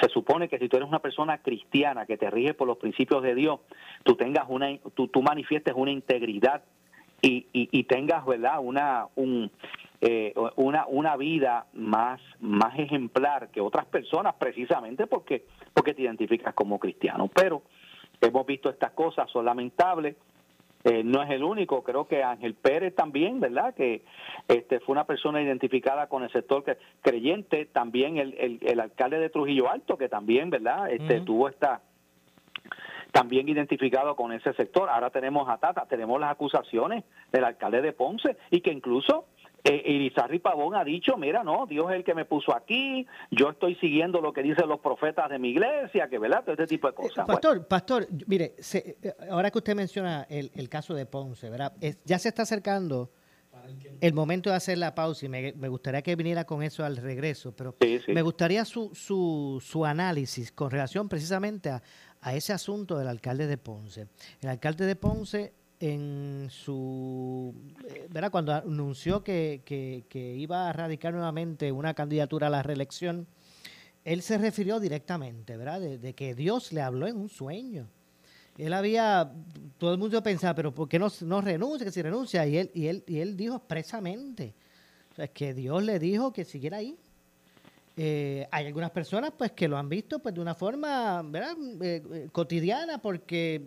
[0.00, 3.22] Se supone que si tú eres una persona cristiana que te rige por los principios
[3.22, 3.60] de Dios,
[4.04, 6.62] tú tengas una, tú, tú manifiestes una integridad
[7.20, 8.58] y, y, y tengas, ¿verdad?
[8.60, 9.50] Una, un,
[10.04, 16.54] eh, una, una vida más, más ejemplar que otras personas precisamente porque, porque te identificas
[16.54, 17.30] como cristiano.
[17.32, 17.62] Pero
[18.20, 20.16] hemos visto estas cosas, son lamentables.
[20.82, 23.74] Eh, no es el único, creo que Ángel Pérez también, ¿verdad?
[23.76, 24.02] Que
[24.48, 26.64] este fue una persona identificada con el sector
[27.00, 30.90] creyente, también el, el, alcalde de Trujillo Alto, que también, ¿verdad?
[30.90, 31.80] Este, Tuvo esta,
[33.12, 34.88] también identificado con ese sector.
[34.88, 39.26] Ahora tenemos a Tata, tenemos las acusaciones del alcalde de Ponce y que incluso
[39.64, 43.50] eh, Irizarry Pavón ha dicho, mira, no, Dios es el que me puso aquí, yo
[43.50, 46.88] estoy siguiendo lo que dicen los profetas de mi iglesia, que verdad, todo este tipo
[46.88, 47.26] de cosas.
[47.26, 48.54] pastor, pastor, mire,
[49.30, 51.72] ahora que usted menciona el, caso de Ponce, ¿verdad?
[52.04, 53.10] ya se está acercando
[54.00, 57.54] el momento de hacer la pausa y me, gustaría que viniera con eso al regreso,
[57.54, 57.76] pero
[58.08, 61.82] me gustaría su, su, su análisis con relación precisamente a,
[62.20, 64.08] a ese asunto del alcalde de Ponce.
[64.40, 67.52] El alcalde de Ponce en su,
[67.88, 68.30] eh, ¿verdad?
[68.30, 73.26] Cuando anunció que, que, iba a radicar nuevamente una candidatura a la reelección,
[74.04, 75.80] él se refirió directamente, ¿verdad?
[75.80, 77.88] De, que Dios le habló en un sueño.
[78.58, 79.32] Él había,
[79.76, 81.84] todo el mundo pensaba, pero ¿por qué no, no renuncia?
[81.84, 82.46] Que si renuncia.
[82.46, 84.54] Y él, y él, y él dijo expresamente,
[85.34, 86.96] que Dios le dijo que siguiera ahí.
[87.94, 91.54] Eh, hay algunas personas pues que lo han visto pues de una forma ¿verdad?
[91.82, 93.62] Eh, eh, cotidiana porque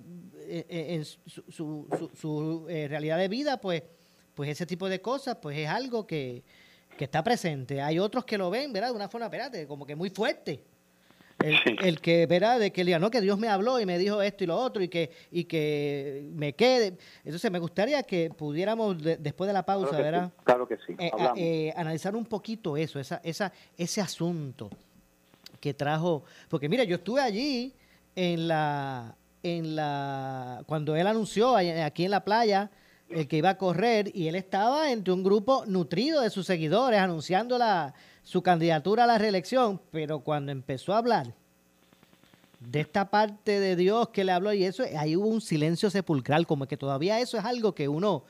[0.47, 3.83] en su, su, realidad de vida pues
[4.33, 6.43] pues ese tipo de cosas pues es algo que,
[6.97, 8.89] está presente hay otros que lo ven ¿verdad?
[8.89, 10.63] de una forma espérate como que muy fuerte
[11.39, 14.21] el, que verá de que el día no que Dios me habló y me dijo
[14.21, 18.97] esto y lo otro y que y que me quede entonces me gustaría que pudiéramos
[19.01, 20.31] después de la pausa ¿verdad?
[20.43, 24.69] claro que sí eh, eh, analizar un poquito eso esa esa ese asunto
[25.65, 26.23] que trajo.
[26.47, 27.73] Porque mira yo estuve allí
[28.15, 32.69] en la en la cuando él anunció aquí en la playa
[33.09, 36.99] el que iba a correr y él estaba entre un grupo nutrido de sus seguidores
[36.99, 37.95] anunciando la
[38.25, 41.33] su candidatura a la reelección, pero cuando empezó a hablar
[42.59, 46.47] de esta parte de Dios que le habló y eso, ahí hubo un silencio sepulcral,
[46.47, 48.23] como que todavía eso es algo que uno,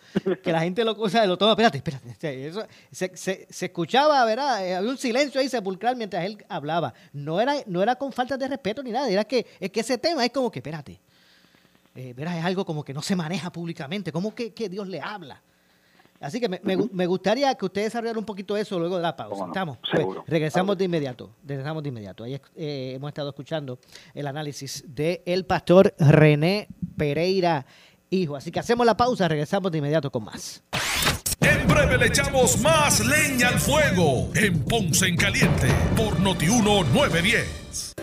[0.43, 4.67] que la gente lo, cosa, lo toma, espérate, espérate, eso, se, escuchaba, ¿verdad?
[4.67, 6.93] Eh, había un silencio ahí sepulcral mientras él hablaba.
[7.13, 9.97] No era, no era con falta de respeto ni nada, era que, es que ese
[9.97, 10.99] tema es como que, espérate,
[11.95, 12.13] eh.
[12.17, 15.41] Es algo como que no se maneja públicamente, como que Dios le habla.
[16.19, 19.45] Así que me, me, gustaría que ustedes desarrollara un poquito eso luego de la pausa.
[19.47, 19.77] ¿Estamos?
[19.91, 21.31] Pues, regresamos de inmediato.
[21.45, 22.23] Regresamos de inmediato.
[22.23, 23.79] Ahí eh, hemos estado escuchando
[24.13, 27.65] el análisis del el pastor René Pereira,
[28.09, 28.35] hijo.
[28.35, 30.63] Así que hacemos la pausa, regresamos de inmediato con más.
[31.41, 37.94] En breve le echamos más leña al fuego en Ponce en Caliente por Notiuno 910.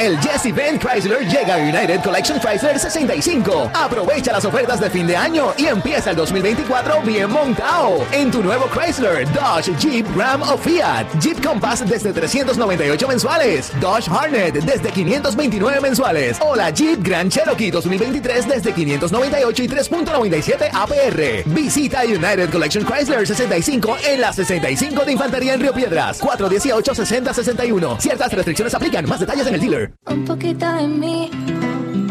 [0.00, 3.70] El Jesse Benz Chrysler llega a United Collection Chrysler 65.
[3.74, 8.42] Aprovecha las ofertas de fin de año y empieza el 2024 bien montado en tu
[8.42, 11.04] nuevo Chrysler, Dodge, Jeep, Ram o Fiat.
[11.20, 13.70] Jeep Compass desde 398 mensuales.
[13.78, 16.38] Dodge Harnet desde 529 mensuales.
[16.40, 21.50] O la Jeep Grand Cherokee 2023 desde 598 y 3.97 APR.
[21.50, 26.22] Visita United Collection Chrysler 65 en la 65 de Infantería en Río Piedras.
[26.22, 28.00] 418-6061.
[28.00, 29.06] Ciertas restricciones aplican.
[29.06, 29.89] Más detalles en el dealer.
[30.06, 31.30] Un poquito de mí,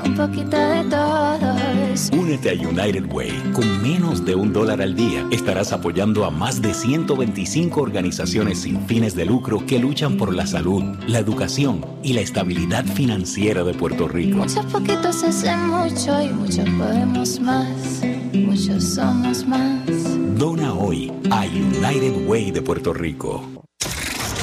[0.04, 2.10] un poquito de todos.
[2.12, 3.52] Únete a United Way.
[3.52, 8.80] Con menos de un dólar al día estarás apoyando a más de 125 organizaciones sin
[8.86, 13.74] fines de lucro que luchan por la salud, la educación y la estabilidad financiera de
[13.74, 14.38] Puerto Rico.
[14.38, 18.02] Muchos poquitos hacen mucho y muchos podemos más.
[18.32, 20.25] Muchos somos más.
[20.36, 23.42] Dona hoy a United Way de Puerto Rico.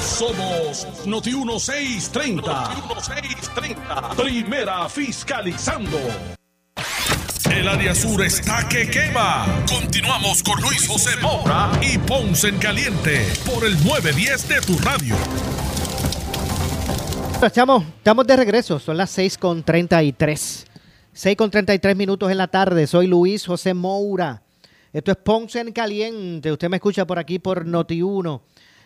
[0.01, 2.51] Somos Noti 1630.
[2.51, 4.09] Noti 1630.
[4.15, 5.99] Primera fiscalizando.
[7.51, 9.45] El área sur está que quema.
[9.69, 15.15] Continuamos con Luis José Moura y Ponce en Caliente por el 910 de tu radio.
[17.39, 20.65] Estamos, estamos de regreso, son las 6 con 33.
[21.13, 22.87] 6 con 33 minutos en la tarde.
[22.87, 24.42] Soy Luis José Moura.
[24.93, 26.51] Esto es Ponce en Caliente.
[26.51, 28.41] Usted me escucha por aquí por Noti1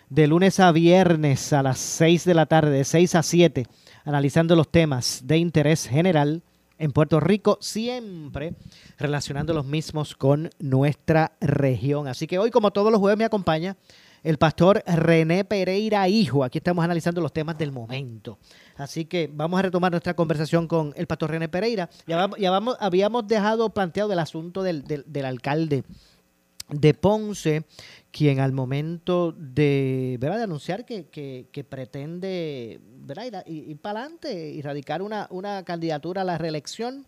[0.10, 3.65] de lunes a viernes a las 6 de la tarde, de 6 a 7,
[4.06, 6.43] analizando los temas de interés general
[6.78, 8.54] en Puerto Rico, siempre
[8.98, 12.08] relacionando los mismos con nuestra región.
[12.08, 13.76] Así que hoy, como todos los jueves, me acompaña
[14.24, 16.46] el pastor René Pereira Hijo.
[16.46, 18.39] Aquí estamos analizando los temas del momento.
[18.78, 21.90] Así que vamos a retomar nuestra conversación con el pastor René Pereira.
[22.06, 22.30] Ya,
[22.80, 25.84] habíamos dejado planteado el asunto del, del alcalde
[26.70, 27.63] de Ponce,
[28.12, 33.46] quien al momento de, anunciar que, pretende ¿verdad?
[33.46, 37.06] ir, para adelante y radicar una, candidatura a la reelección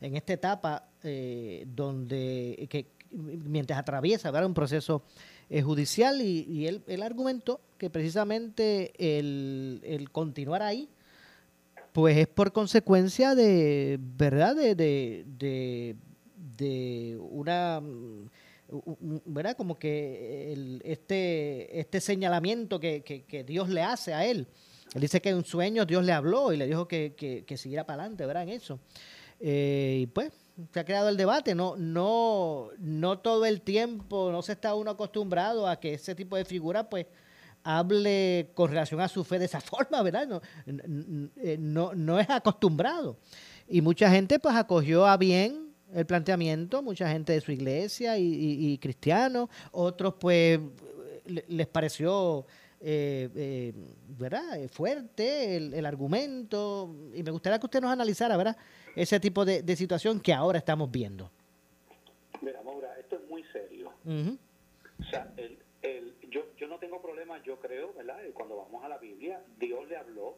[0.00, 5.02] en esta etapa eh, donde mientras atraviesa un proceso
[5.48, 10.88] eh, judicial y, él, él, argumentó que precisamente el, continuar ahí
[11.92, 14.56] pues es por consecuencia de, ¿verdad?
[14.56, 15.96] De, de,
[16.56, 17.80] de, una,
[19.24, 19.56] ¿verdad?
[19.56, 24.46] Como que este, este señalamiento que, Dios le hace a él.
[24.94, 27.14] Él dice que en un sueño Dios le habló y le dijo que,
[27.46, 28.48] que, siguiera para adelante, ¿verdad?
[28.48, 28.80] Eso.
[29.40, 30.32] Eh, y pues
[30.72, 34.90] se ha creado el debate, no, no, no todo el tiempo, no se está uno
[34.90, 37.06] acostumbrado a que ese tipo de figura pues
[37.64, 40.26] hable con relación a su fe de esa forma, ¿verdad?
[40.26, 43.16] No, eh, no, no es acostumbrado.
[43.68, 48.78] Y mucha gente pues acogió a bien el planteamiento, mucha gente de su iglesia y,
[48.78, 50.60] cristianos, otros pues
[51.24, 52.46] les pareció
[52.80, 53.72] eh, eh,
[54.18, 54.68] ¿verdad?
[54.70, 58.56] fuerte el, el, argumento y me gustaría que usted nos analizara ¿verdad?
[58.94, 61.30] ese tipo de, situación que ahora estamos viendo.
[62.40, 63.92] Mira, Maura, esto es muy serio.
[64.04, 65.57] O sea, el,
[67.28, 68.18] no yo creo, ¿verdad?
[68.34, 70.36] Cuando vamos a la Biblia, Dios le habló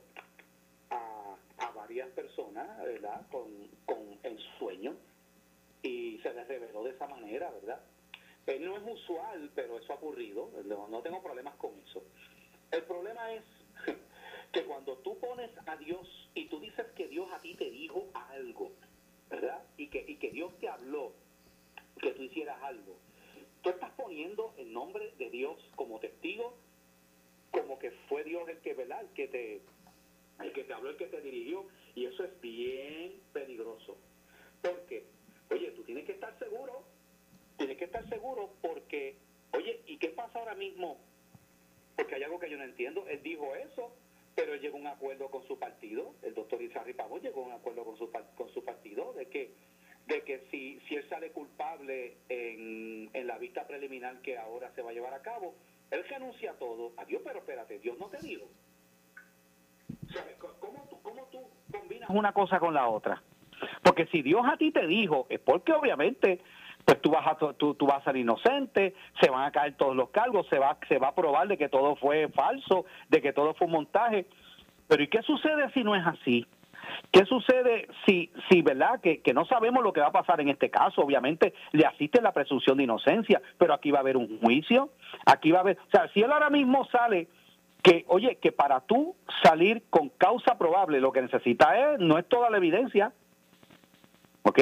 [0.90, 3.26] a, a varias personas, ¿verdad?
[3.30, 4.96] Con, con el sueño
[5.82, 7.80] y se les reveló de esa manera, ¿verdad?
[8.46, 12.02] Él no es usual, pero eso ha ocurrido, no tengo problemas con eso.
[12.70, 13.44] El problema es
[14.52, 18.08] que cuando tú pones a Dios y tú dices que Dios a ti te dijo
[18.14, 18.72] algo,
[19.28, 19.62] ¿verdad?
[19.76, 21.12] Y que, y que Dios te habló
[22.00, 22.96] que tú hicieras algo,
[23.62, 26.56] tú estás poniendo el nombre de Dios como testigo,
[27.50, 29.00] como que fue Dios el que, ¿verdad?
[29.02, 29.60] El que te,
[30.42, 33.96] el que te habló, el que te dirigió, y eso es bien peligroso.
[34.62, 35.04] Porque,
[35.50, 36.84] oye, tú tienes que estar seguro,
[37.56, 39.16] tienes que estar seguro porque,
[39.52, 40.98] oye, ¿y qué pasa ahora mismo?
[41.96, 43.06] Porque hay algo que yo no entiendo.
[43.08, 43.94] Él dijo eso,
[44.34, 47.52] pero llegó a un acuerdo con su partido, el doctor Isarri Pavón llegó a un
[47.52, 49.54] acuerdo con su, con su partido de que
[50.06, 54.82] de que si, si él sale culpable en, en la vista preliminar que ahora se
[54.82, 55.54] va a llevar a cabo,
[55.90, 56.92] él renuncia a todo.
[56.96, 58.46] Adiós, pero espérate, Dios no te dijo.
[60.60, 61.38] ¿Cómo tú, ¿Cómo tú
[61.70, 63.22] combinas una cosa con la otra?
[63.82, 66.40] Porque si Dios a ti te dijo, es porque obviamente
[66.84, 70.10] pues tú vas a tú, vas a ser inocente, se van a caer todos los
[70.10, 73.54] cargos, se va se va a probar de que todo fue falso, de que todo
[73.54, 74.26] fue un montaje.
[74.88, 76.46] Pero ¿y qué sucede si no es así?
[77.10, 80.48] ¿Qué sucede si, si verdad, que, que no sabemos lo que va a pasar en
[80.48, 81.02] este caso?
[81.02, 84.90] Obviamente le asiste la presunción de inocencia, pero aquí va a haber un juicio,
[85.26, 87.28] aquí va a haber, o sea, si él ahora mismo sale
[87.82, 92.28] que, oye, que para tú salir con causa probable lo que necesita es, no es
[92.28, 93.12] toda la evidencia,
[94.42, 94.60] ¿ok?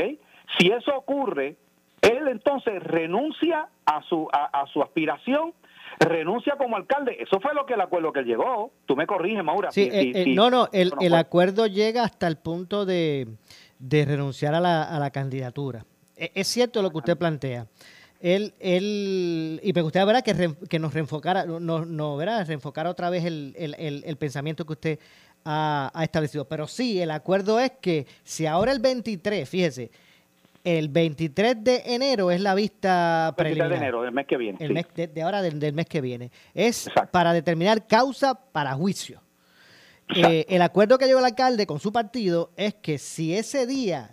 [0.58, 1.56] Si eso ocurre,
[2.00, 5.52] él entonces renuncia a su, a, su aspiración
[5.98, 7.16] renuncia como alcalde.
[7.20, 8.72] Eso fue lo que el acuerdo que llegó.
[8.86, 9.70] Tú me corriges, Maura.
[9.70, 13.28] Sí, eh, eh, no, no, el, el acuerdo llega hasta el punto de,
[13.78, 15.84] de renunciar a la, a la, candidatura.
[16.16, 17.66] E, es cierto lo que usted plantea.
[18.20, 20.24] Él, él, y me gustaría ¿verdad?
[20.24, 22.46] Que, que nos reenfocara, no, no, ¿verdad?
[22.46, 24.98] reenfocara otra vez el, el, el pensamiento que usted
[25.44, 26.46] ha, ha, establecido.
[26.46, 29.90] Pero sí, el acuerdo es que si ahora el 23, fíjese,
[30.76, 33.70] el 23 de enero es la vista preliminar.
[33.70, 34.58] 23 de enero, del mes que viene.
[34.60, 36.30] El mes de, ahora del, mes que viene.
[36.52, 39.22] Es para determinar causa para juicio.
[40.14, 44.10] Eh, el acuerdo que llegó el alcalde con su partido es que si ese día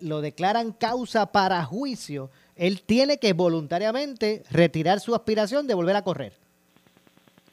[0.00, 6.02] lo declaran causa para juicio, él tiene que voluntariamente retirar su aspiración de volver a
[6.02, 6.34] correr.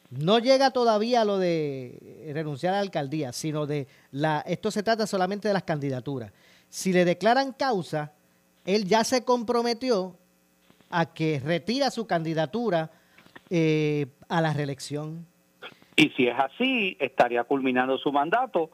[0.10, 4.44] No llega todavía lo de renunciar a la alcaldía, sino de la.
[4.48, 6.32] Esto se trata solamente de las candidaturas.
[6.70, 8.14] Si le declaran causa,
[8.68, 10.16] él ya se comprometió
[10.90, 12.92] a que retira su candidatura
[13.50, 15.26] eh, a la reelección.
[15.96, 18.70] Y si es así, estaría culminando su mandato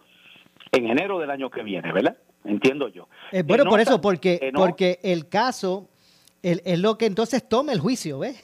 [0.72, 2.18] en enero del año que viene, ¿verdad?
[2.44, 3.08] Entiendo yo.
[3.32, 5.88] Eh, bueno, por eso, porque, porque el caso
[6.42, 8.44] es lo que entonces toma el juicio, ¿ves?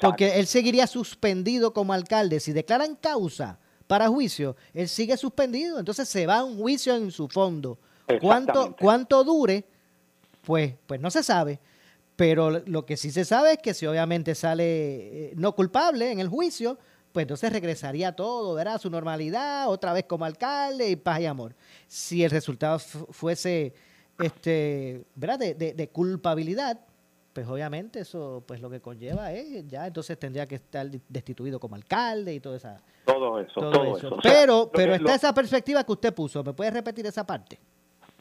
[0.00, 2.38] Porque él seguiría suspendido como alcalde.
[2.38, 5.78] Si declaran causa para juicio, él sigue suspendido.
[5.78, 7.78] Entonces se va a un juicio en su fondo.
[8.20, 9.64] ¿Cuánto, cuánto dure?
[10.46, 11.58] Pues, pues no se sabe.
[12.14, 14.64] Pero lo que sí se sabe es que si obviamente sale
[15.30, 16.78] eh, no culpable en el juicio,
[17.12, 18.76] pues entonces regresaría todo, ¿verdad?
[18.76, 21.56] A su normalidad, otra vez como alcalde y paz y amor.
[21.88, 23.74] Si el resultado fuese,
[24.20, 25.38] este, ¿verdad?
[25.40, 26.78] De, de, culpabilidad,
[27.32, 31.74] pues obviamente eso, pues lo que conlleva es, ya entonces tendría que estar destituido como
[31.74, 33.60] alcalde y todo esa, todo eso.
[33.60, 34.16] Todo, eso.
[34.22, 36.44] Pero, pero está esa perspectiva que usted puso.
[36.44, 37.58] ¿Me puede repetir esa parte?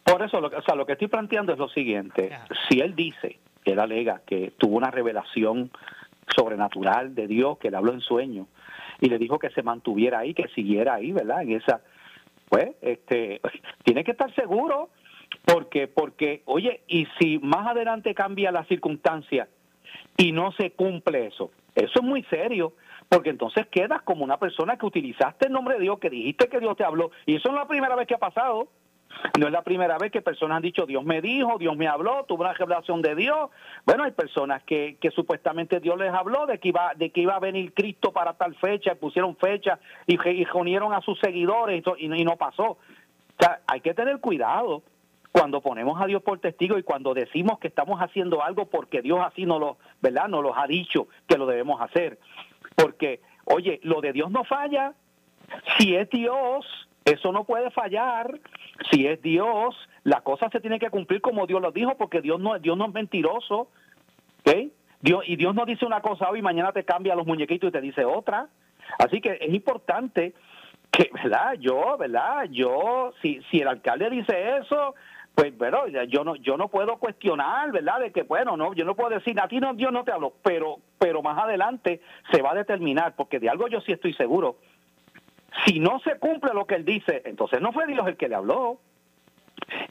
[0.06, 2.32] Por eso, lo, o sea, lo que estoy planteando es lo siguiente.
[2.70, 5.72] Si él dice, que él alega que tuvo una revelación
[6.36, 8.48] sobrenatural de Dios, que le habló en sueño,
[9.02, 11.42] y le dijo que se mantuviera ahí, que siguiera ahí, ¿verdad?
[11.42, 11.82] En esa,
[12.48, 13.42] pues, este,
[13.84, 14.92] tiene que estar seguro,
[15.44, 19.48] porque, porque, oye, y si más adelante cambia la circunstancia
[20.18, 22.74] y no se cumple eso, Eso es muy serio,
[23.10, 26.60] porque entonces quedas como una persona que utilizaste el nombre de Dios, que dijiste que
[26.60, 28.70] Dios te habló, y eso no es la primera vez que ha pasado.
[29.40, 32.26] No es la primera vez que personas han dicho, Dios me dijo, Dios me habló,
[32.26, 33.50] tuve una revelación de Dios.
[33.86, 37.36] Bueno, hay personas que, que supuestamente Dios les habló de que iba de que iba
[37.36, 41.84] a venir Cristo para tal fecha, y pusieron fecha y, y reunieron a sus seguidores
[41.98, 42.72] y, y no pasó.
[42.72, 42.78] O
[43.40, 44.84] sea, hay que tener cuidado
[45.32, 49.20] cuando ponemos a Dios por testigo y cuando decimos que estamos haciendo algo porque Dios
[49.22, 50.30] así no lo, ¿verdad?
[50.30, 52.20] Nos los ha dicho que lo debemos hacer.
[52.76, 54.94] Porque, oye, lo de Dios no falla.
[55.78, 58.40] Si es Dios, eso no puede fallar.
[58.92, 62.40] Si es Dios, la cosa se tiene que cumplir como Dios lo dijo, porque Dios
[62.40, 63.70] no, Dios no es mentiroso.
[65.02, 67.82] Dios, y Dios no dice una cosa hoy mañana te cambia los muñequitos y te
[67.82, 68.48] dice otra.
[68.98, 70.34] Así que es importante
[70.92, 71.54] que, ¿verdad?
[71.60, 72.46] Yo, ¿verdad?
[72.50, 74.96] Yo, si, si el alcalde dice eso,
[75.36, 78.96] pues pero yo no yo no puedo cuestionar verdad de que bueno no yo no
[78.96, 82.02] puedo decir a ti no Dios no te habló pero pero más adelante
[82.32, 84.56] se va a determinar porque de algo yo sí estoy seguro
[85.66, 88.36] si no se cumple lo que él dice entonces no fue Dios el que le
[88.36, 88.80] habló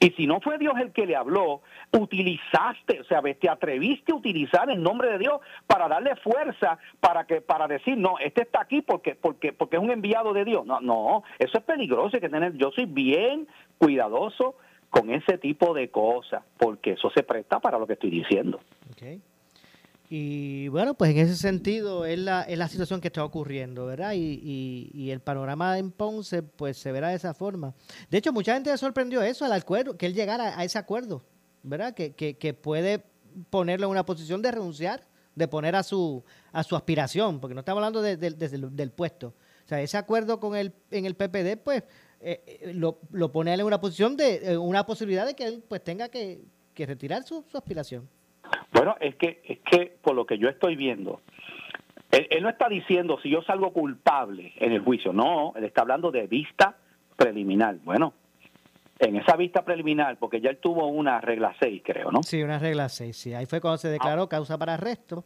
[0.01, 1.63] y si no fue Dios el que le habló,
[1.93, 7.25] utilizaste, o sea, te atreviste a utilizar el nombre de Dios para darle fuerza, para
[7.25, 10.67] que para decir, no, este está aquí porque porque porque es un enviado de Dios.
[10.67, 13.49] No, no, eso es peligroso, hay que tener yo soy bien
[13.79, 14.57] cuidadoso
[14.91, 18.61] con ese tipo de cosas, porque eso se presta para lo que estoy diciendo.
[20.09, 24.13] Y bueno, pues en ese sentido es la, es la situación que está ocurriendo, ¿verdad?
[24.15, 27.75] Y, y, el panorama en Ponce, pues se verá de esa forma.
[28.11, 31.25] De hecho, mucha gente sorprendió eso, al acuerdo, que él llegara a ese acuerdo,
[31.63, 31.95] ¿verdad?
[31.95, 33.05] Que, que, que puede
[33.51, 37.61] ponerlo en una posición de renunciar, de poner a su, a su aspiración, porque no
[37.61, 39.35] estamos hablando de, del puesto.
[39.65, 41.83] O sea, ese acuerdo con el, en el PPD, pues
[42.21, 45.47] eh, eh, lo, lo, pone él en una posición de eh, una posibilidad de que
[45.47, 46.45] él pues tenga que,
[46.77, 48.09] retirar su, aspiración.
[48.75, 51.21] Bueno, es que es que por lo que yo estoy viendo,
[52.11, 56.11] él, no está diciendo si yo salgo culpable en el juicio, no, él está hablando
[56.11, 56.77] de vista
[57.17, 57.77] preliminar.
[57.85, 58.13] Bueno,
[58.99, 62.23] en esa vista preliminar, porque ya él tuvo una regla 6, creo, ¿no?
[62.25, 63.33] Sí, una regla 6, sí.
[63.33, 64.29] Ahí fue cuando se declaró ah.
[64.29, 65.25] causa para arresto.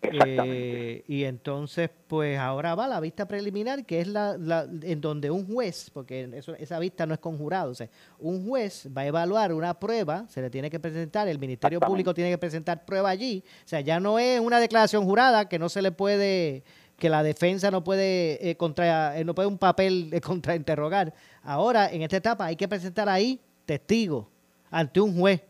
[0.00, 4.36] Eh, y entonces, pues ahora va la vista preliminar, que es la,
[4.82, 7.88] en donde un juez, porque esa vista no es conjurado, o sea,
[8.18, 12.14] un juez va a evaluar una prueba, se le tiene que presentar, el Ministerio Público
[12.14, 15.68] tiene que presentar prueba allí, o sea, ya no es una declaración jurada que no
[15.68, 16.62] se le puede,
[16.96, 21.12] que la defensa no puede eh, contra, eh, no puede un papel de contrainterrogar.
[21.42, 24.26] Ahora, en esta etapa hay que presentar ahí testigos
[24.70, 25.42] ante un juez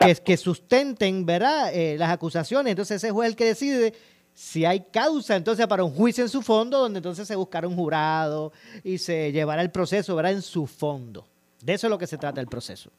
[0.00, 1.74] que, que sustenten ¿verdad?
[1.74, 2.70] Eh, las acusaciones.
[2.72, 3.94] Entonces ese juez es el que decide
[4.34, 7.76] si hay causa entonces para un juicio en su fondo, donde entonces se buscará un
[7.76, 10.32] jurado y se llevará el proceso ¿verdad?
[10.32, 11.26] en su fondo.
[11.62, 12.90] De eso es lo que se trata el proceso.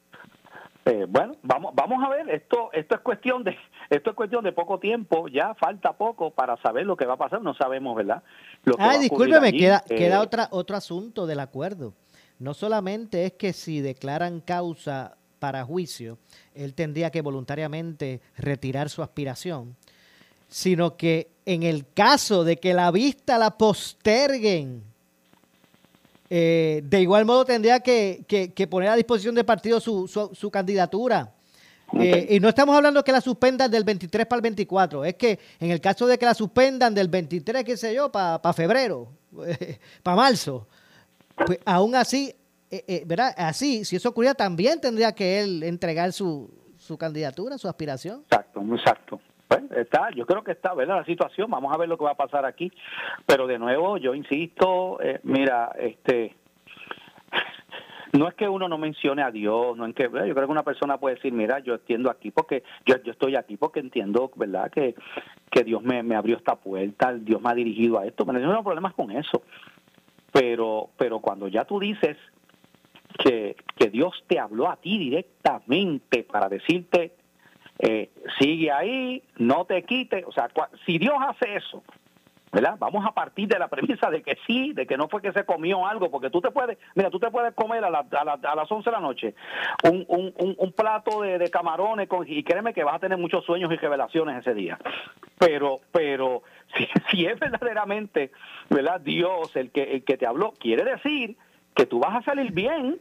[0.86, 3.58] Eh, bueno, vamos vamos a ver, esto esto es cuestión de
[3.90, 7.18] esto es cuestión de poco tiempo, ya falta poco para saber lo que va a
[7.18, 8.22] pasar, no sabemos, ¿verdad?
[8.66, 11.94] Lo ah, discúlpeme, queda queda eh, otra otro asunto del acuerdo.
[12.38, 16.20] No solamente es que si declaran causa para juicio,
[16.56, 19.76] él tendría que voluntariamente retirar su aspiración,
[20.48, 24.82] sino que en el caso de que la vista la posterguen,
[26.30, 28.24] eh, de igual modo tendría que,
[28.70, 31.34] poner a disposición del partido su, su, candidatura.
[32.00, 35.40] Eh, y no estamos hablando que la suspendan del 23 para el 24, es que
[35.60, 39.10] en el caso de que la suspendan del 23, qué sé yo, para febrero,
[40.04, 40.66] para marzo,
[41.36, 42.34] pues aún así
[42.74, 43.34] eh, eh, ¿verdad?
[43.38, 48.22] Así, si eso ocurría, también tendría que él entregar su, su candidatura, su aspiración.
[48.22, 49.22] Exacto, exacto.
[49.48, 50.98] Pues está, yo creo que está, ¿verdad?
[50.98, 52.72] La situación, vamos a ver lo que va a pasar aquí,
[53.28, 56.36] pero de nuevo, yo insisto, eh, mira, este,
[58.14, 60.64] no es que uno no mencione a Dios, no es que yo creo que una
[60.64, 64.72] persona puede decir, mira, yo entiendo aquí porque yo, yo estoy aquí porque entiendo, ¿verdad?
[64.72, 64.96] Que,
[65.52, 68.50] que Dios me, me abrió esta puerta, Dios me ha dirigido a esto, pero no
[68.50, 69.44] tengo problemas con eso.
[70.32, 72.18] Pero pero cuando ya tú dices
[73.18, 77.14] que, que Dios te habló a ti directamente para decirte,
[77.80, 80.24] eh, sigue ahí, no te quite.
[80.26, 80.50] O sea,
[80.86, 81.84] si Dios hace eso,
[82.54, 82.76] ¿verdad?
[82.78, 85.44] Vamos a partir de la premisa de que sí, de que no fue que se
[85.44, 88.56] comió algo, porque tú te puedes, mira, tú te puedes comer a, la, a, a
[88.56, 89.34] las 11 de la noche
[89.84, 93.72] un, un, un, plato de, camarones con, y créeme que vas a tener muchos sueños
[93.72, 94.78] y revelaciones ese día.
[95.40, 96.44] Pero, pero
[96.78, 98.32] si, si es verdaderamente,
[98.70, 99.02] ¿verdad?
[99.02, 101.36] Dios el que, el que te habló, quiere decir
[101.76, 103.00] que tú vas a salir bien,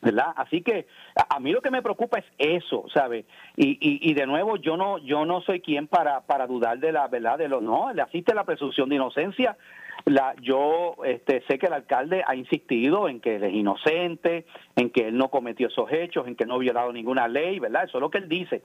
[0.00, 0.32] ¿verdad?
[0.36, 3.24] Así que a, mí lo que me preocupa es eso, ¿sabes?
[3.56, 7.06] Y, y, de nuevo yo no yo no soy quien para para dudar de la
[7.06, 9.56] verdad de lo no, le asiste la presunción de inocencia.
[10.04, 14.90] La, yo este, sé que el alcalde ha insistido en que él es inocente, en
[14.90, 17.84] que él no cometió esos hechos, en que no ha violado ninguna ley, ¿verdad?
[17.84, 18.62] Eso es lo que él dice.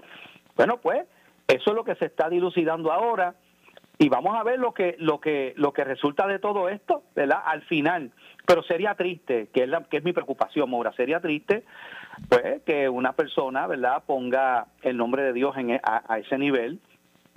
[0.56, 1.06] Bueno, pues
[1.48, 3.36] eso es lo que se está dilucidando ahora
[4.00, 7.40] y vamos a ver lo que lo que lo que resulta de todo esto, ¿verdad?
[7.46, 8.12] Al final,
[8.46, 11.64] pero sería triste, que es la, que es mi preocupación, Mora, sería triste
[12.30, 16.80] pues que una persona, ¿verdad?, ponga el nombre de Dios en, e, a, ese nivel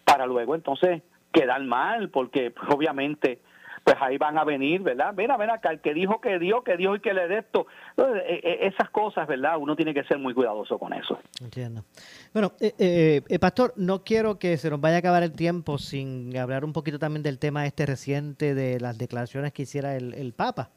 [0.04, 1.02] para luego entonces
[1.32, 3.40] quedar mal, porque pues, obviamente
[3.84, 5.14] pues ahí van a venir, ¿verdad?
[5.16, 7.66] Mira, ven acá, el que dijo que Dios, que Dios y que le dé esto.
[7.96, 9.56] Eh, eh, esas cosas, ¿verdad?
[9.58, 11.18] Uno tiene que ser muy cuidadoso con eso.
[11.40, 11.84] Entiendo.
[12.32, 16.64] Bueno, eh, Pastor, no quiero que se nos vaya a acabar el tiempo sin hablar
[16.64, 20.70] un poquito también del tema este reciente de las declaraciones que hiciera el, Papa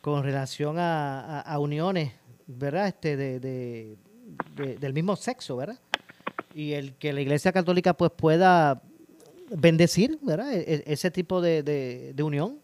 [0.00, 2.12] con relación a, uniones,
[2.46, 2.88] ¿verdad?
[2.88, 3.96] Este de,
[4.54, 5.78] del mismo sexo, ¿verdad?
[6.54, 8.80] Y el que la Iglesia Católica pues pueda
[9.50, 10.52] bendecir, ¿verdad?
[10.52, 12.58] E, e, ese tipo de, de, unión.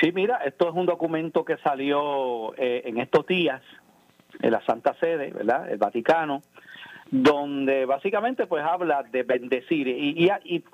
[0.00, 3.62] Sí, mira, esto es un documento que salió eh, en estos días
[4.40, 5.70] en la Santa Sede, ¿verdad?
[5.70, 6.42] El Vaticano,
[7.10, 10.64] donde básicamente pues habla de bendecir y, y, y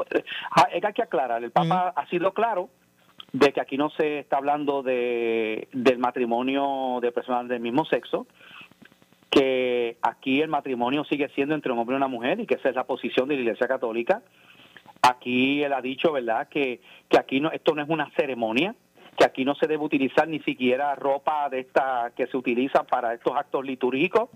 [0.56, 2.70] ah, hay que aclarar, el Papa ha sido claro
[3.32, 8.26] de que aquí no se está hablando de del matrimonio de personas del mismo sexo,
[9.32, 12.68] que aquí el matrimonio sigue siendo entre un hombre y una mujer y que esa
[12.68, 14.20] es la posición de la Iglesia Católica.
[15.00, 18.74] Aquí él ha dicho, ¿verdad?, que, que aquí no, esto no es una ceremonia,
[19.16, 23.14] que aquí no se debe utilizar ni siquiera ropa de esta que se utiliza para
[23.14, 24.28] estos actos litúrgicos.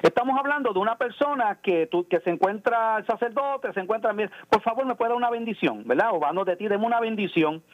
[0.00, 4.14] Estamos hablando de una persona que, tú, que se encuentra el sacerdote, se encuentra,
[4.48, 6.10] por favor me puede dar una bendición, ¿verdad?
[6.12, 7.64] O vamos de ti, deme una bendición.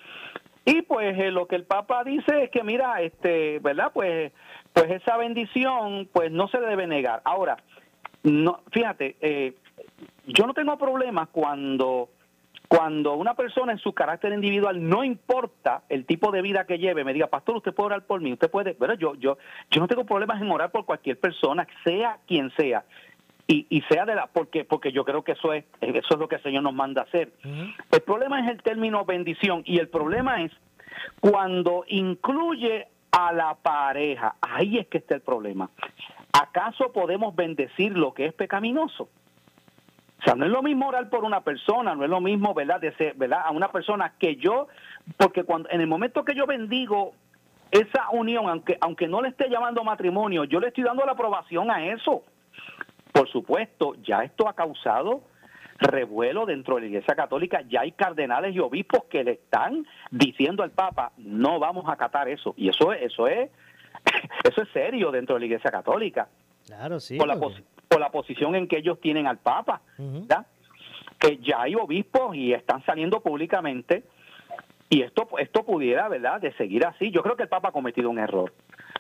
[0.69, 3.91] Y pues eh, lo que el Papa dice es que, mira, este, ¿verdad?
[3.95, 4.33] Pues
[4.75, 7.23] pues esa bendición pues no se debe negar.
[7.25, 7.57] Ahora,
[8.23, 9.55] no, fíjate, eh,
[10.27, 12.11] yo no tengo problemas cuando
[12.69, 17.03] cuando una persona en su carácter individual no importa el tipo de vida que lleve,
[17.03, 19.39] me diga, pastor, usted puede orar por mí, usted puede, bueno, yo yo
[19.71, 22.85] yo no tengo problemas en orar por cualquier persona, sea quien sea.
[23.51, 26.29] Y, y sea de la porque porque yo creo que eso es eso es lo
[26.29, 27.33] que el Señor nos manda hacer.
[27.91, 30.53] El problema es el término bendición y el problema es
[31.21, 34.37] cuando incluye a la pareja.
[34.41, 35.71] Ahí es que está el problema.
[36.33, 39.09] ¿Acaso podemos bendecir lo que es pecaminoso?
[40.21, 42.81] O sea, no es lo mismo orar por una persona, no es lo mismo, ¿verdad?
[42.81, 43.43] De ser, ¿verdad?
[43.45, 44.67] A una persona que yo,
[45.17, 47.13] porque cuando en el momento que yo bendigo
[47.71, 51.71] esa unión, aunque aunque no le esté llamando matrimonio, yo le estoy dando la aprobación
[51.71, 52.25] a eso.
[53.13, 55.23] Por supuesto, ya esto ha causado
[55.79, 57.63] revuelo dentro de la Iglesia Católica.
[57.69, 62.29] Ya hay cardenales y obispos que le están diciendo al Papa, no vamos a acatar
[62.29, 62.55] eso.
[62.57, 63.51] Y eso, eso es
[64.45, 66.29] eso es serio dentro de la Iglesia Católica.
[66.67, 67.17] Claro, sí.
[67.17, 69.81] Por la, por la posición en que ellos tienen al Papa.
[71.19, 74.05] Que ya hay obispos y están saliendo públicamente.
[74.91, 77.11] Y esto, esto pudiera, ¿verdad?, de seguir así.
[77.11, 78.53] Yo creo que el Papa ha cometido un error.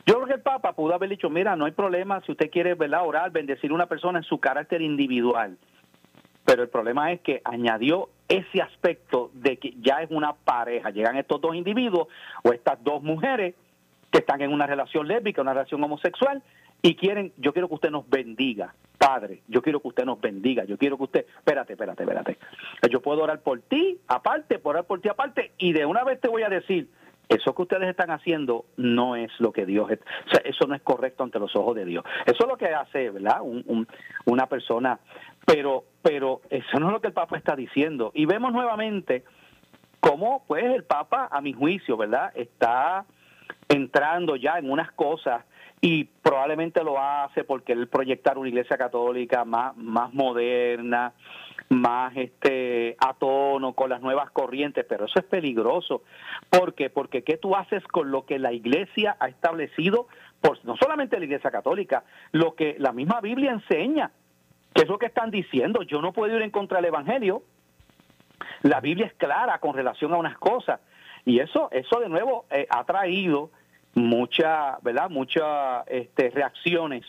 [0.08, 2.74] Yo creo que el Papa pudo haber dicho, mira, no hay problema si usted quiere,
[2.74, 5.58] ¿verdad?, orar, bendecir a una persona en su carácter individual
[6.48, 11.18] pero el problema es que añadió ese aspecto de que ya es una pareja, llegan
[11.18, 12.08] estos dos individuos
[12.42, 13.54] o estas dos mujeres
[14.10, 16.42] que están en una relación lésbica, una relación homosexual
[16.80, 20.64] y quieren, yo quiero que usted nos bendiga, padre, yo quiero que usted nos bendiga,
[20.64, 22.38] yo quiero que usted, espérate, espérate, espérate,
[22.90, 26.18] yo puedo orar por ti aparte, puedo orar por ti aparte y de una vez
[26.18, 26.88] te voy a decir,
[27.28, 30.82] eso que ustedes están haciendo no es lo que Dios o sea, eso no es
[30.82, 32.04] correcto ante los ojos de Dios.
[32.24, 33.40] Eso es lo que hace, ¿verdad?
[34.24, 34.98] una persona,
[35.46, 38.10] pero, pero eso no es lo que el Papa está diciendo.
[38.14, 39.24] Y vemos nuevamente
[40.00, 42.32] cómo, pues, el Papa, a mi juicio, ¿verdad?
[42.34, 43.04] Está
[43.68, 45.44] entrando ya en unas cosas
[45.80, 51.12] y probablemente lo hace porque él proyectar una iglesia católica más, más moderna,
[51.68, 56.02] más este a tono con las nuevas corrientes, pero eso es peligroso.
[56.50, 56.90] ¿Por qué?
[56.90, 60.08] Porque ¿qué tú haces con lo que la iglesia ha establecido?
[60.40, 64.10] Por, no solamente la iglesia católica, lo que la misma Biblia enseña,
[64.74, 67.42] que es lo que están diciendo, yo no puedo ir en contra del evangelio.
[68.62, 70.80] La Biblia es clara con relación a unas cosas
[71.24, 73.50] y eso eso de nuevo eh, ha traído
[73.98, 75.10] mucha, ¿verdad?
[75.10, 77.04] Muchas este, reacciones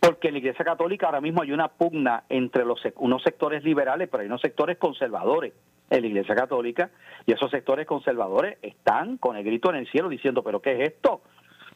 [0.00, 4.08] porque en la Iglesia Católica ahora mismo hay una pugna entre los unos sectores liberales,
[4.10, 5.52] pero hay unos sectores conservadores
[5.90, 6.90] en la Iglesia Católica,
[7.26, 10.90] y esos sectores conservadores están con el grito en el cielo diciendo, pero ¿qué es
[10.90, 11.20] esto?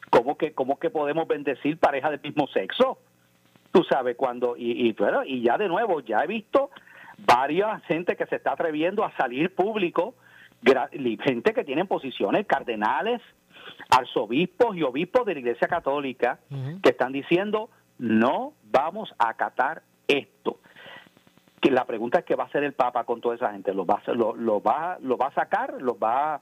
[0.09, 2.97] ¿Cómo que, cómo que podemos bendecir parejas del mismo sexo?
[3.71, 6.69] Tú sabes, cuando, y, y, y ya de nuevo, ya he visto
[7.17, 10.15] varias gente que se está atreviendo a salir público,
[11.23, 13.21] gente que tienen posiciones cardenales,
[13.89, 16.39] arzobispos y obispos de la Iglesia Católica,
[16.81, 20.59] que están diciendo, no vamos a acatar esto.
[21.61, 23.73] Que la pregunta es qué va a hacer el Papa con toda esa gente.
[23.73, 25.81] ¿Lo va, lo, lo va, lo va a sacar?
[25.81, 26.41] ¿Lo va,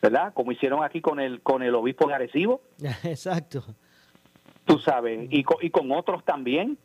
[0.00, 0.32] verdad?
[0.32, 2.60] Como hicieron aquí con el con el obispo de Arecibo.
[3.04, 3.64] Exacto.
[4.64, 6.78] Tú sabes, y con, y con otros también.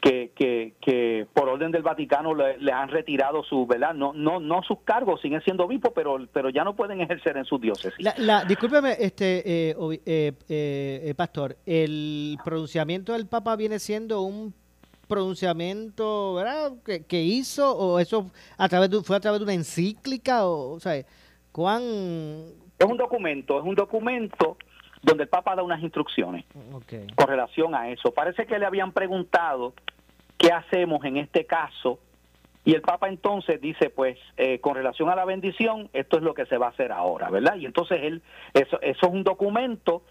[0.00, 3.94] Que, que, que por orden del Vaticano le, han retirado su, ¿verdad?
[3.94, 7.44] No, no, no sus cargos, siguen siendo obispos, pero, pero ya no pueden ejercer en
[7.44, 8.06] sus diócesis.
[8.18, 9.76] La, discúlpeme, este, eh,
[10.06, 14.54] eh, eh, pastor, el pronunciamiento del Papa viene siendo un
[15.08, 16.72] pronunciamiento, ¿verdad?
[16.84, 20.80] Que, hizo o eso a través de, fue a través de una encíclica o, o
[20.80, 21.04] sea,
[21.52, 21.82] cuán
[22.78, 24.58] es un documento, es un documento
[25.06, 26.44] donde el Papa da unas instrucciones
[27.14, 28.10] con relación a eso.
[28.10, 29.72] Parece que le habían preguntado
[30.36, 32.00] qué hacemos en este caso
[32.64, 36.34] y el Papa entonces dice, pues, eh, con relación a la bendición, esto es lo
[36.34, 37.54] que se va a hacer ahora, ¿verdad?
[37.54, 40.02] Y entonces él, eso, eso es un documento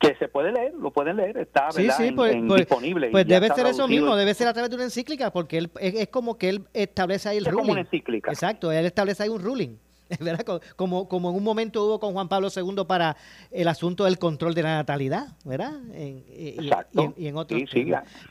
[0.00, 3.10] que se puede leer, lo pueden leer, está sí, sí, pues, pues, disponible.
[3.10, 6.08] Pues debe ser eso mismo, debe ser a través de una encíclica, porque él, es,
[6.08, 7.58] como que él establece ahí el ruling.
[7.58, 8.30] Como una encíclica.
[8.30, 9.76] Exacto, él establece ahí un ruling.
[10.20, 10.62] ¿verdad?
[10.76, 13.16] Como, como en un momento hubo con Juan Pablo II para
[13.50, 15.80] el asunto del control de la natalidad, ¿verdad?
[15.94, 17.62] y, en otros.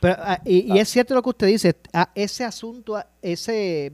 [0.00, 3.92] Pero, ah, y, es cierto lo que usted dice, ah, ese asunto, ah, ese,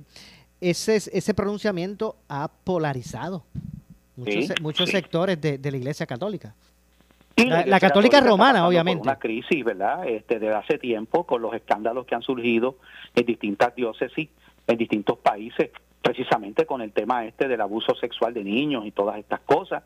[0.61, 3.45] ese, ese pronunciamiento ha polarizado
[4.17, 6.55] muchos, muchos sectores de, la Iglesia Católica.
[7.37, 9.03] La, católica romana, obviamente.
[9.03, 10.07] Una crisis, ¿verdad?
[10.07, 12.77] Este, desde hace tiempo, con los escándalos que han surgido
[13.15, 14.31] en distintas diócesis,
[14.69, 15.71] en distintos países
[16.05, 19.83] precisamente con el tema este del abuso sexual de niños y todas estas cosas.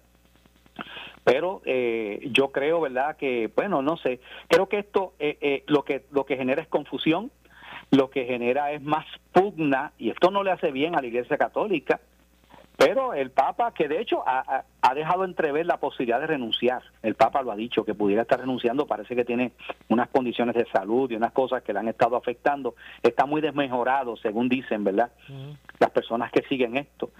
[1.22, 3.16] Pero eh, yo creo, ¿verdad?
[3.16, 6.68] Que, bueno, no sé, creo que esto eh, eh, lo, que, lo que genera es
[6.68, 7.30] confusión,
[7.92, 11.38] lo que genera es más pugna, y esto no le hace bien a la Iglesia
[11.38, 12.00] Católica,
[12.78, 14.64] pero el Papa, que de hecho ha,
[14.94, 18.86] dejado entrever la posibilidad de renunciar, el Papa lo ha dicho, que pudiera estar renunciando,
[18.86, 19.50] parece que tiene
[19.88, 24.16] unas condiciones de salud y unas cosas que le han estado afectando, está muy desmejorado,
[24.16, 25.10] según dicen, ¿verdad?
[25.80, 27.10] Las personas que siguen esto.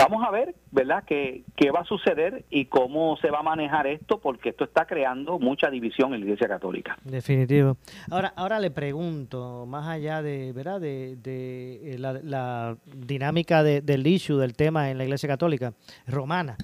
[0.00, 3.86] Vamos a ver, ¿verdad?, qué, qué va a suceder y cómo se va a manejar
[3.86, 6.96] esto, porque esto está creando mucha división en la Iglesia Católica.
[7.04, 7.76] Definitivo.
[8.10, 14.38] Ahora, ahora le pregunto, más allá de, ¿verdad?, de, de eh, la, dinámica del issue,
[14.38, 15.74] del tema en la Iglesia Católica
[16.06, 16.56] romana,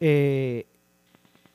[0.00, 0.64] eh,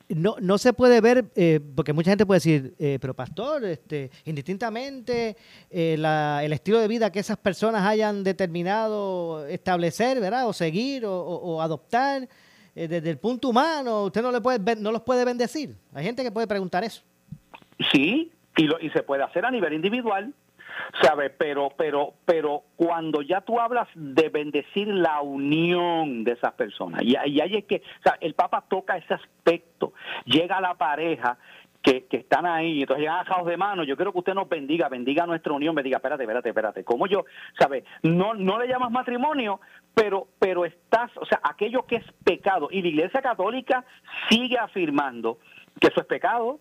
[0.09, 4.11] no, no se puede ver, eh, porque mucha gente puede decir, eh, pero pastor, este,
[4.25, 5.35] indistintamente
[5.69, 10.47] eh, el estilo de vida que esas personas hayan determinado establecer, ¿verdad?
[10.47, 12.27] O seguir o, adoptar
[12.75, 15.75] desde el punto humano, usted no le puede no los puede bendecir.
[15.93, 17.01] Hay gente que puede preguntar eso.
[17.91, 20.33] Sí, y, lo, y se puede hacer a nivel individual.
[21.01, 21.30] ¿Sabe?
[21.30, 27.15] Pero, pero, pero cuando ya tú hablas de bendecir la unión de esas personas, y,
[27.28, 29.93] y ahí es que, o sea, el Papa toca ese aspecto,
[30.26, 31.38] llega a la pareja
[31.86, 34.89] que, que, están ahí, entonces llegan ajados de mano, yo quiero que usted nos bendiga,
[34.89, 37.26] bendiga nuestra unión, me diga, espérate, espérate, espérate, ¿cómo yo,
[37.59, 37.84] sabe?
[38.01, 39.59] No, no le llamas matrimonio,
[39.93, 43.86] pero, pero estás, o sea, aquello que es pecado, y la Iglesia Católica
[44.30, 45.38] sigue afirmando
[45.80, 46.59] que eso es pecado,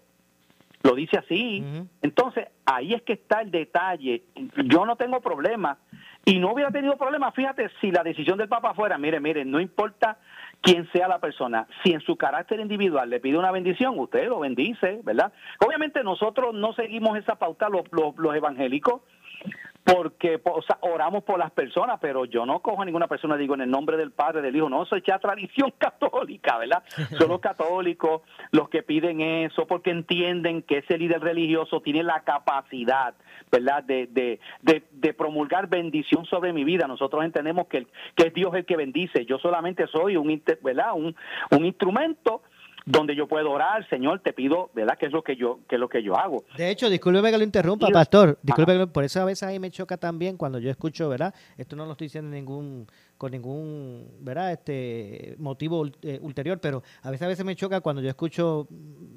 [0.85, 1.65] lo dice así.
[2.03, 4.25] Entonces, ahí es que está el detalle.
[4.67, 5.79] Yo no tengo problema.
[6.27, 9.61] Y no hubiera tenido problema, fíjate, si la decisión del Papa fuera, mire, mire, no
[9.61, 10.19] importa
[10.63, 14.41] quién sea la persona, si en su carácter individual le pide una bendición, usted lo
[14.41, 15.35] bendice, ¿verdad?
[15.67, 19.03] Obviamente nosotros no seguimos esa pauta, los, los, los evangélicos,
[19.85, 23.55] porque o sea, oramos por las personas, pero yo no cojo a ninguna persona, digo
[23.55, 26.83] en el nombre del Padre, del Hijo, no, eso es ya tradición católica, ¿verdad?
[27.19, 32.21] Son los católicos los que piden eso porque entienden que ese líder religioso tiene la
[32.21, 33.15] capacidad,
[33.53, 36.87] ¿verdad?, de, de, de, promulgar bendición sobre mi vida.
[36.87, 40.95] Nosotros entendemos que, que es Dios el que bendice, yo solamente soy un, ¿verdad?
[40.95, 41.15] un,
[41.51, 42.43] un instrumento
[42.87, 44.99] donde yo puedo orar, Señor, te pido, ¿verdad?
[44.99, 46.45] Que es lo que yo, que es lo que yo hago.
[46.57, 48.39] De hecho, discúlpeme que lo interrumpa, pastor.
[48.43, 51.35] Discúlpeme, por eso a veces ahí me choca también cuando yo escucho, ¿verdad?
[51.57, 54.53] Esto no lo estoy diciendo ningún, con ningún, ¿verdad?
[54.53, 58.69] Este motivo eh, ulterior, pero a veces a veces me choca cuando yo escucho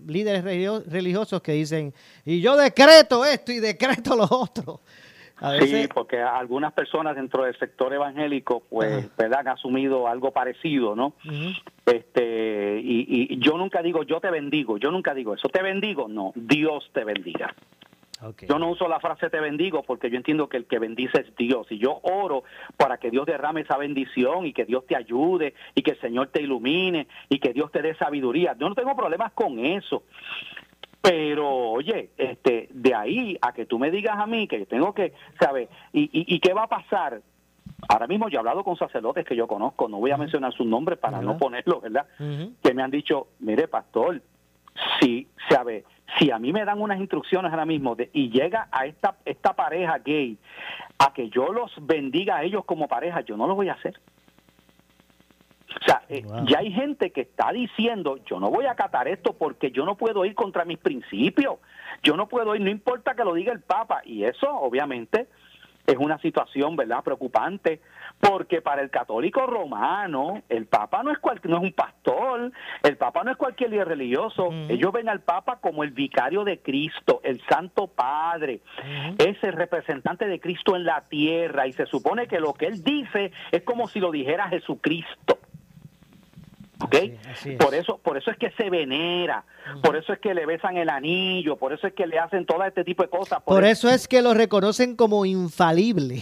[0.08, 1.94] líderes religiosos que dicen,
[2.24, 4.82] y yo decreto esto y decreto lo otro.
[5.62, 9.42] Sí, porque algunas personas dentro del sector evangélico, pues, ¿verdad?
[9.42, 11.14] han asumido algo parecido, ¿no?
[11.86, 16.32] Este y, yo nunca digo yo te bendigo, yo nunca digo eso, te bendigo, no,
[16.36, 17.54] Dios te bendiga.
[18.50, 21.36] Yo no uso la frase te bendigo porque yo entiendo que el que bendice es
[21.36, 22.44] Dios y yo oro
[22.76, 26.30] para que Dios derrame esa bendición y que Dios te ayude y que el Señor
[26.30, 28.56] te ilumine y que Dios te dé sabiduría.
[28.60, 30.02] Yo no tengo problemas con eso.
[31.00, 32.37] Pero, oye, de
[33.08, 35.70] ahí a que tú me digas a mí que tengo que, ¿sabes?
[35.94, 37.22] ¿Y, y, qué va a pasar?
[37.90, 40.66] Ahora mismo yo he hablado con sacerdotes que yo conozco, no voy a mencionar sus
[40.66, 42.06] nombres para no ponerlo, ¿verdad?
[42.64, 44.22] Que me han dicho, mire, pastor,
[45.00, 45.84] si, ¿sabe?
[46.18, 49.54] Si a mí me dan unas instrucciones ahora mismo de, y llega a esta, esta
[49.54, 50.38] pareja gay
[50.98, 54.00] a que yo los bendiga a ellos como pareja, yo no lo voy a hacer.
[55.82, 59.34] O sea, eh, ya hay gente que está diciendo, yo no voy a acatar esto
[59.34, 61.58] porque yo no puedo ir contra mis principios,
[62.04, 64.02] yo no puedo ir, no importa que lo diga el Papa.
[64.06, 65.28] Y eso, obviamente,
[65.88, 67.80] es una situación, ¿verdad?, preocupante,
[68.20, 72.52] porque para el católico romano, el Papa no es, cual, no es un pastor,
[72.84, 76.60] el Papa no es cualquier líder religioso, ellos ven al Papa como el vicario de
[76.60, 78.60] Cristo, el Santo Padre,
[79.18, 82.84] es el representante de Cristo en la tierra, y se supone que lo que él
[82.84, 85.38] dice es como si lo dijera Jesucristo.
[86.80, 87.20] ¿Okay?
[87.60, 89.44] por eso por eso es que se venera,
[89.82, 92.64] por eso es que le besan el anillo, por eso es que le hacen todo
[92.64, 93.42] este tipo de cosas.
[93.42, 96.22] Por, eso, es que lo reconocen como infalible.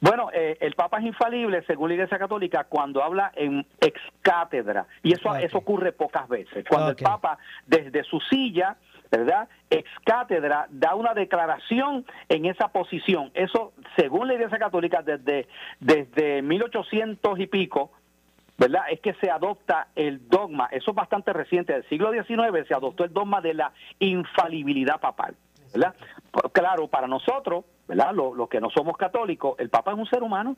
[0.00, 4.86] Bueno, eh, el Papa es infalible, según la Iglesia Católica, cuando habla en ex cátedra,
[5.02, 6.64] y eso, eso ocurre pocas veces.
[6.68, 8.76] Cuando el Papa, desde su silla,
[9.10, 9.48] ¿verdad?
[9.70, 13.30] Ex cátedra da una declaración en esa posición.
[13.34, 15.48] Eso, según la Iglesia Católica, desde,
[15.80, 17.90] desde 1800 y pico,
[18.56, 18.82] ¿verdad?
[18.90, 23.04] Es que se adopta el dogma, eso es bastante reciente, del siglo XIX se adoptó
[23.04, 25.34] el dogma de la infalibilidad papal,
[25.72, 25.94] ¿verdad?
[26.52, 28.12] Claro, para nosotros, ¿verdad?
[28.12, 30.56] Los que no somos católicos, el Papa es un ser humano.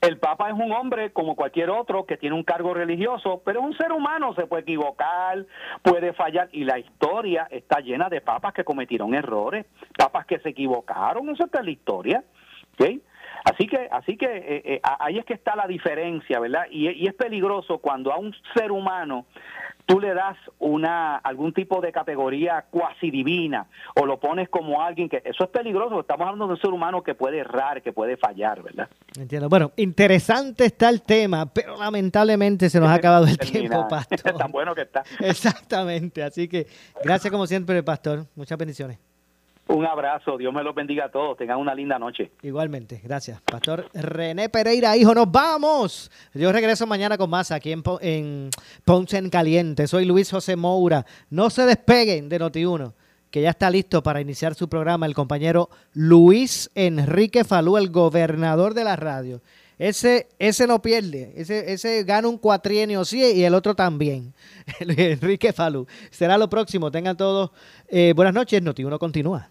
[0.00, 3.66] El Papa es un hombre como cualquier otro que tiene un cargo religioso, pero es
[3.66, 5.44] un ser humano, se puede equivocar,
[5.82, 9.66] puede fallar, y la historia está llena de papas que cometieron errores,
[9.96, 12.24] papas que se equivocaron, eso está en la historia.
[12.74, 13.02] ¿okay?
[13.44, 16.64] Así que, así que eh, eh, ahí es que está la diferencia, ¿verdad?
[16.70, 19.26] Y, es peligroso cuando a un ser humano
[19.86, 25.08] tú le das una algún tipo de categoría cuasi divina o lo pones como alguien
[25.08, 26.00] que eso es peligroso.
[26.00, 28.88] Estamos hablando de un ser humano que puede errar, que puede fallar, ¿verdad?
[29.18, 29.48] Entiendo.
[29.48, 34.20] Bueno, interesante está el tema, pero lamentablemente se nos ha acabado el tiempo, pastor.
[34.36, 35.04] Tan bueno que está.
[35.20, 36.22] Exactamente.
[36.22, 36.66] Así que
[37.02, 38.26] gracias como siempre, pastor.
[38.36, 39.07] Muchas bendiciones.
[39.68, 42.30] Un abrazo, Dios me los bendiga a todos, tengan una linda noche.
[42.40, 43.38] Igualmente, gracias.
[43.42, 46.10] Pastor René Pereira, hijo, nos vamos.
[46.32, 48.48] Yo regreso mañana con más aquí en, en
[48.86, 49.86] Ponce en Caliente.
[49.86, 51.04] Soy Luis José Moura.
[51.28, 52.94] No se despeguen de Noti1,
[53.30, 58.72] que ya está listo para iniciar su programa el compañero Luis Enrique Falú, el gobernador
[58.72, 59.42] de la radio.
[59.78, 64.32] Ese, ese no pierde, ese, ese gana un cuatrienio sí y el otro también.
[64.80, 65.86] Enrique Falú.
[66.10, 66.90] Será lo próximo.
[66.90, 67.50] Tengan todos
[67.86, 68.62] eh, buenas noches.
[68.62, 69.50] Noti1 continúa.